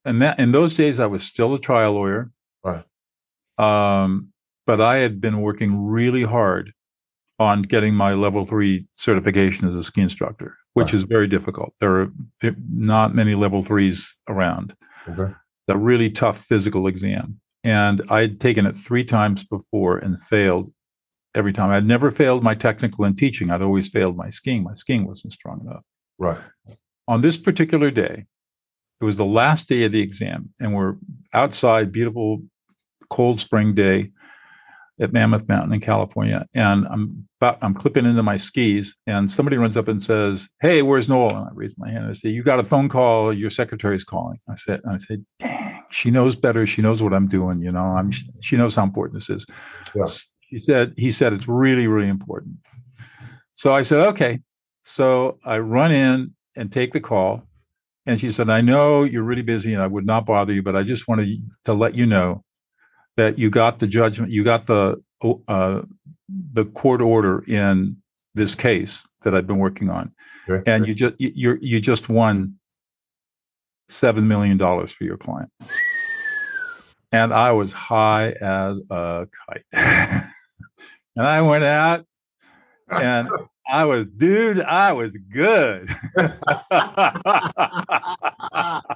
and 0.06 0.22
that 0.22 0.40
in 0.40 0.52
those 0.52 0.76
days 0.76 1.00
I 1.00 1.06
was 1.06 1.24
still 1.24 1.54
a 1.54 1.60
trial 1.60 1.94
lawyer. 1.94 2.32
Right. 2.64 2.84
Um, 3.58 4.32
but 4.66 4.82
I 4.82 4.98
had 4.98 5.22
been 5.22 5.42
working 5.42 5.88
really 5.88 6.24
hard 6.24 6.74
on 7.42 7.64
getting 7.64 7.96
my 7.96 8.14
level 8.14 8.46
three 8.46 8.86
certification 8.94 9.68
as 9.68 9.76
a 9.76 9.84
ski 9.84 10.02
instructor, 10.02 10.56
which 10.74 10.88
Right. 10.88 10.94
is 10.94 11.04
very 11.04 11.28
difficult. 11.28 11.74
There 11.80 11.96
are 12.02 12.12
eh, 12.44 12.52
not 12.70 13.16
many 13.16 13.34
level 13.36 13.64
threes 13.64 14.16
around. 14.30 14.76
Okay. 15.10 15.34
A 15.68 15.78
really 15.78 16.10
tough 16.10 16.38
physical 16.46 16.86
exam. 16.88 17.40
And 17.64 18.02
I'd 18.10 18.40
taken 18.40 18.66
it 18.66 18.78
three 18.78 19.04
times 19.04 19.44
before 19.44 19.98
and 19.98 20.20
failed 20.22 20.72
every 21.34 21.54
time. 21.54 21.70
I'd 21.72 21.86
never 21.88 22.12
failed 22.12 22.44
my 22.44 22.54
technical 22.56 23.06
and 23.06 23.18
teaching. 23.18 23.50
I'd 23.50 23.62
always 23.62 23.88
failed 23.90 24.16
my 24.18 24.30
skiing. 24.30 24.64
My 24.64 24.76
skiing 24.76 25.06
wasn't 25.08 25.34
strong 25.34 25.62
enough 25.62 25.84
Right. 26.20 26.38
on 27.08 27.22
this 27.22 27.38
particular 27.38 27.90
day, 27.90 28.26
it 29.00 29.06
was 29.06 29.18
the 29.18 29.26
last 29.26 29.68
day 29.68 29.84
of 29.86 29.92
the 29.92 30.02
exam, 30.02 30.54
and 30.60 30.76
we're 30.76 30.96
outside, 31.34 31.92
beautiful 31.92 32.44
cold 33.10 33.40
spring 33.40 33.74
day 33.74 34.12
at 35.02 35.12
Mammoth 35.12 35.48
Mountain 35.50 35.74
in 35.74 35.82
California. 35.82 36.46
And 36.54 36.88
I'm 36.88 37.28
about, 37.42 37.58
I'm 37.62 37.74
clipping 37.74 38.06
into 38.06 38.24
my 38.24 38.38
skis, 38.38 38.96
and 39.08 39.30
somebody 39.30 39.58
runs 39.58 39.76
up 39.76 39.88
and 39.88 40.04
says, 40.04 40.48
"Hey, 40.62 40.82
where's 40.84 41.10
Noll?" 41.10 41.36
And 41.36 41.46
I 41.46 41.50
raise 41.54 41.74
my 41.78 41.90
hand 41.90 42.04
and 42.04 42.12
I 42.12 42.14
say, 42.14 42.30
"You 42.30 42.44
got 42.44 42.60
a 42.60 42.64
phone 42.64 42.88
call? 42.88 43.34
Your 43.34 43.50
secretary's 43.50 44.04
calling." 44.04 44.38
I 44.48 44.56
said, 44.56 44.82
I 44.90 44.98
said, 44.98 45.26
"Dang, 45.40 45.84
she 45.90 46.12
knows 46.12 46.36
better. 46.36 46.66
She 46.68 46.82
knows 46.82 47.02
what 47.02 47.14
I'm 47.14 47.28
doing. 47.28 47.60
You 47.60 47.72
know, 47.72 47.84
I'm 47.84 48.12
she 48.42 48.56
knows 48.56 48.76
how 48.76 48.84
important 48.84 49.16
this 49.16 49.30
is." 49.30 49.46
Yeah. 49.96 50.06
She 50.50 50.60
said, 50.60 50.94
"He 50.98 51.12
said 51.12 51.34
it's 51.34 51.48
really, 51.48 51.88
really 51.88 52.10
important." 52.10 52.58
So 53.54 53.74
I 53.74 53.82
said, 53.82 54.08
"Okay." 54.10 54.40
So 54.84 55.40
I 55.44 55.60
run 55.60 55.92
in 55.92 56.34
and 56.56 56.72
take 56.72 56.94
the 56.94 57.00
call. 57.00 57.44
And 58.06 58.20
she 58.20 58.32
said, 58.32 58.50
I 58.50 58.62
know 58.62 59.04
you're 59.04 59.24
really 59.24 59.44
busy 59.44 59.74
and 59.74 59.82
I 59.82 59.86
would 59.86 60.08
not 60.08 60.26
bother 60.26 60.54
you, 60.54 60.64
but 60.64 60.76
I 60.76 60.82
just 60.82 61.08
wanted 61.08 61.40
to 61.66 61.74
let 61.74 61.94
you 61.94 62.08
know 62.08 62.44
that 63.18 63.38
you 63.38 63.50
got 63.50 63.80
the 63.80 63.88
judgment, 63.88 64.32
you 64.32 64.44
got 64.44 64.68
the 64.68 65.02
uh, 65.48 65.82
the 66.54 66.66
court 66.66 67.02
order 67.02 67.44
in 67.48 67.98
this 68.34 68.56
case 68.56 69.08
that 69.24 69.36
I've 69.36 69.48
been 69.48 69.60
working 69.60 69.90
on, 69.90 70.14
Okay. 70.50 70.70
and 70.72 70.88
you 70.88 70.96
just 70.96 71.16
you 71.20 71.58
you 71.62 71.80
just 71.80 72.10
won 72.10 72.56
seven 73.90 74.28
million 74.28 74.58
dollars 74.58 74.92
for 74.92 75.04
your 75.04 75.18
client, 75.18 75.52
and 77.12 77.34
I 77.34 77.52
was 77.52 77.72
high 77.74 78.32
as 78.42 78.80
a 78.90 79.28
kite, 79.48 79.64
and 79.74 81.28
I 81.28 81.42
went 81.42 81.64
out 81.64 82.06
and 82.90 83.30
I 83.70 83.86
was, 83.86 84.08
dude, 84.08 84.60
I 84.62 84.92
was 84.92 85.16
good. 85.16 85.88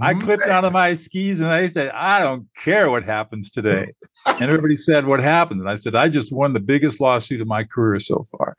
I 0.00 0.14
clipped 0.14 0.46
out 0.46 0.64
of 0.64 0.72
my 0.72 0.94
skis 0.94 1.40
and 1.40 1.48
I 1.48 1.68
said, 1.68 1.90
I 1.90 2.20
don't 2.20 2.46
care 2.56 2.90
what 2.90 3.02
happens 3.02 3.50
today. 3.50 3.92
And 4.26 4.42
everybody 4.42 4.74
said, 4.74 5.06
What 5.06 5.20
happened? 5.20 5.60
And 5.60 5.70
I 5.70 5.76
said, 5.76 5.94
I 5.94 6.08
just 6.08 6.32
won 6.32 6.52
the 6.52 6.58
biggest 6.58 7.00
lawsuit 7.00 7.40
of 7.40 7.46
my 7.46 7.62
career 7.62 8.00
so 8.00 8.24
far. 8.24 8.56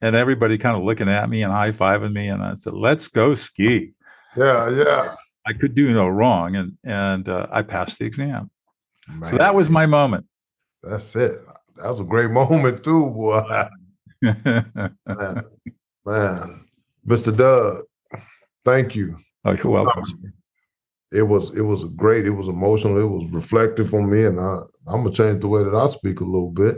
And 0.00 0.14
everybody 0.14 0.56
kind 0.58 0.76
of 0.76 0.84
looking 0.84 1.08
at 1.08 1.28
me 1.28 1.42
and 1.42 1.52
high 1.52 1.72
fiving 1.72 2.12
me. 2.12 2.28
And 2.28 2.40
I 2.40 2.54
said, 2.54 2.74
Let's 2.74 3.08
go 3.08 3.34
ski. 3.34 3.94
Yeah, 4.36 4.70
yeah. 4.70 5.16
I 5.44 5.54
could 5.54 5.74
do 5.74 5.92
no 5.92 6.06
wrong. 6.06 6.54
And 6.54 6.78
and 6.84 7.28
uh, 7.28 7.48
I 7.50 7.62
passed 7.62 7.98
the 7.98 8.04
exam. 8.04 8.48
Man, 9.08 9.28
so 9.28 9.38
that 9.38 9.56
was 9.56 9.68
my 9.68 9.86
moment. 9.86 10.24
That's 10.84 11.16
it. 11.16 11.44
That 11.76 11.90
was 11.90 11.98
a 11.98 12.04
great 12.04 12.30
moment 12.42 12.84
too, 12.84 13.10
boy. 13.10 13.42
man, 14.22 15.44
man, 16.06 16.64
Mr. 17.06 17.36
Doug, 17.36 17.84
thank 18.64 18.94
you. 18.94 19.18
Oh, 19.44 19.52
you're 19.52 19.72
welcome. 19.72 20.04
It 21.10 21.22
was 21.22 21.56
it 21.56 21.62
was 21.62 21.84
great. 21.84 22.26
It 22.26 22.30
was 22.30 22.48
emotional. 22.48 22.98
It 22.98 23.08
was 23.08 23.30
reflective 23.30 23.94
on 23.94 24.10
me, 24.10 24.24
and 24.24 24.38
I 24.38 24.58
I'm 24.86 25.04
gonna 25.04 25.12
change 25.12 25.40
the 25.40 25.48
way 25.48 25.64
that 25.64 25.74
I 25.74 25.86
speak 25.88 26.20
a 26.20 26.24
little 26.24 26.50
bit 26.50 26.76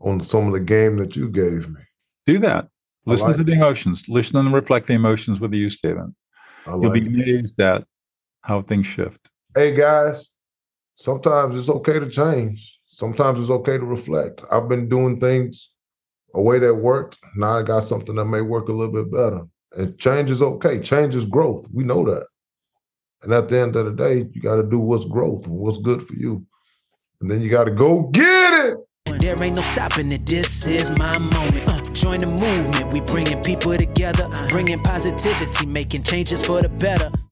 on 0.00 0.20
some 0.20 0.46
of 0.46 0.52
the 0.52 0.60
game 0.60 0.96
that 0.98 1.16
you 1.16 1.28
gave 1.28 1.68
me. 1.68 1.80
Do 2.24 2.38
that. 2.40 2.68
Listen 3.04 3.28
like 3.28 3.36
to 3.36 3.44
the 3.44 3.52
emotions. 3.52 4.08
Listen 4.08 4.36
and 4.36 4.52
reflect 4.52 4.86
the 4.86 4.94
emotions 4.94 5.40
with 5.40 5.50
the 5.50 5.58
you 5.58 5.70
statement. 5.70 6.14
Like 6.66 6.82
You'll 6.82 6.92
be 6.92 7.06
amazed 7.06 7.58
at 7.60 7.84
how 8.42 8.62
things 8.62 8.86
shift. 8.86 9.28
Hey 9.54 9.74
guys, 9.74 10.28
sometimes 10.94 11.56
it's 11.56 11.68
okay 11.68 11.98
to 11.98 12.08
change. 12.08 12.78
Sometimes 12.86 13.40
it's 13.40 13.50
okay 13.50 13.78
to 13.78 13.84
reflect. 13.84 14.42
I've 14.50 14.68
been 14.68 14.88
doing 14.88 15.20
things 15.20 15.70
a 16.34 16.42
way 16.42 16.58
that 16.58 16.74
worked. 16.74 17.18
Now 17.36 17.58
I 17.58 17.62
got 17.62 17.84
something 17.84 18.14
that 18.16 18.24
may 18.26 18.40
work 18.40 18.68
a 18.68 18.72
little 18.72 18.92
bit 18.92 19.12
better. 19.12 19.42
And 19.76 19.98
change 19.98 20.30
is 20.30 20.42
okay. 20.42 20.80
Change 20.80 21.14
is 21.14 21.26
growth. 21.26 21.66
We 21.72 21.84
know 21.84 22.04
that. 22.04 22.26
And 23.22 23.32
at 23.32 23.48
the 23.48 23.58
end 23.58 23.76
of 23.76 23.86
the 23.86 23.92
day, 23.92 24.28
you 24.32 24.40
got 24.40 24.56
to 24.56 24.62
do 24.62 24.78
what's 24.78 25.04
growth 25.04 25.46
and 25.46 25.56
what's 25.56 25.78
good 25.78 26.02
for 26.02 26.14
you. 26.14 26.46
And 27.20 27.30
then 27.30 27.40
you 27.40 27.50
got 27.50 27.64
to 27.64 27.72
go 27.72 28.02
get 28.08 28.54
it. 28.54 28.76
There 29.18 29.42
ain't 29.42 29.56
no 29.56 29.62
stopping 29.62 30.12
it. 30.12 30.26
This 30.26 30.66
is 30.66 30.96
my 30.98 31.18
moment. 31.18 31.68
Uh, 31.68 31.80
join 31.92 32.20
the 32.20 32.26
movement. 32.26 32.92
We 32.92 33.00
bringing 33.00 33.40
people 33.42 33.76
together, 33.76 34.28
bringing 34.48 34.80
positivity, 34.80 35.66
making 35.66 36.04
changes 36.04 36.44
for 36.44 36.60
the 36.60 36.68
better. 36.68 37.10